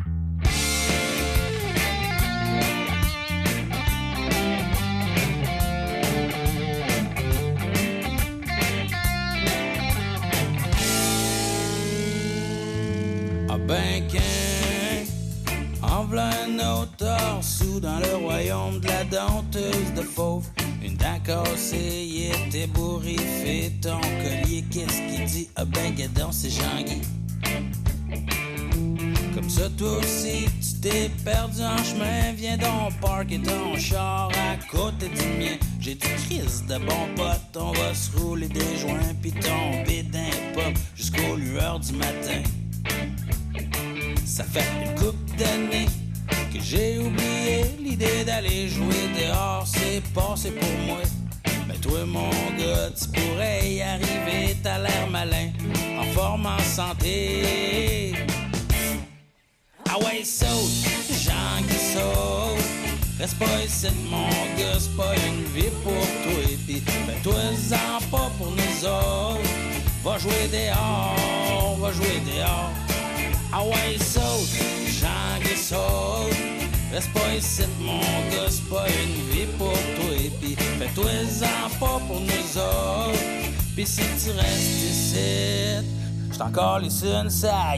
[13.56, 14.02] Ah ben
[15.84, 17.06] en v'là un autre
[17.44, 20.48] sous dans le royaume de la denteuse de fauve.
[20.84, 25.50] Une dent cassée, il était bourriffé, ton collier, qu'est-ce qu'il dit?
[25.56, 27.02] Ah ben gadon, c'est Jean-Guy.
[29.36, 32.34] Comme ça, toi aussi, tu t'es perdu en chemin.
[32.36, 35.58] Viens donc parker ton char à côté du mien.
[35.80, 37.56] J'ai du crise de bon pote.
[37.62, 42.42] On va se rouler des joints puis tomber d'un pop jusqu'aux lueurs du matin.
[44.36, 45.86] Ça fait une coupe d'années
[46.52, 49.64] que j'ai oublié l'idée d'aller jouer dehors.
[49.68, 50.98] C'est passé pour moi.
[51.68, 54.58] Mais toi, mon gars, tu pourrais y arriver.
[54.64, 55.52] T'as l'air malin,
[56.00, 58.16] en forme, en santé.
[59.88, 60.82] Ah ouais, saute,
[61.24, 62.66] Jean qui saute.
[63.20, 66.44] Reste pas ici, mon gars, c'est pas une vie pour toi.
[66.66, 69.50] Pis fais-toi-en pas pour nous autres.
[70.04, 72.83] Va jouer dehors, va jouer dehors.
[73.56, 74.50] Ah ouais, saute,
[74.88, 76.36] Jean saute.
[76.92, 80.16] Reste pas ici, mon gars, c'est pas une vie pour toi.
[80.42, 83.20] Pis fais-toi-en pas pour nous autres.
[83.76, 85.86] Pis si tu restes ici,
[86.32, 87.78] j't'en encore ici une sa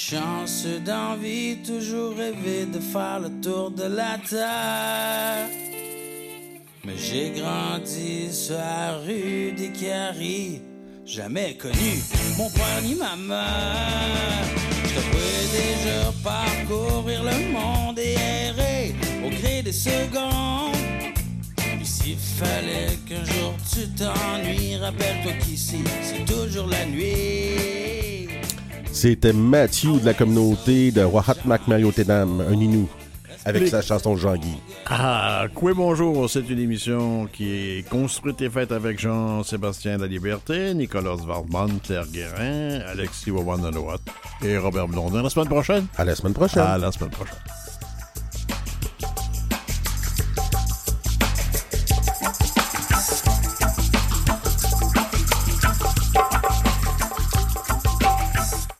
[0.00, 5.46] chanceux d'envie, toujours rêvé de faire le tour de la terre.
[6.84, 9.70] Mais j'ai grandi sur la rue des
[11.04, 11.92] jamais connu
[12.38, 14.44] mon père ni ma mère.
[14.84, 18.14] Je devrais déjà parcourir le monde et
[18.46, 18.94] errer
[19.24, 20.74] au gré des secondes.
[21.80, 28.19] Et s'il fallait qu'un jour tu t'ennuies, rappelle-toi qu'ici, c'est toujours la nuit.
[28.92, 32.88] C'était Matthew de la communauté de Wahatmak Mariotédam, un Inou,
[33.44, 34.54] avec Les- sa chanson Jean-Guy.
[34.86, 40.74] Ah, quoi bonjour, c'est une émission qui est construite et faite avec Jean-Sébastien La Liberté,
[40.74, 43.98] Nicolas Waldman, Claire Guérin, Alexis Wawanalowat
[44.42, 45.22] et Robert Blondin.
[45.22, 45.86] La semaine prochaine?
[45.96, 46.62] À la semaine prochaine.
[46.62, 47.36] À la semaine prochaine.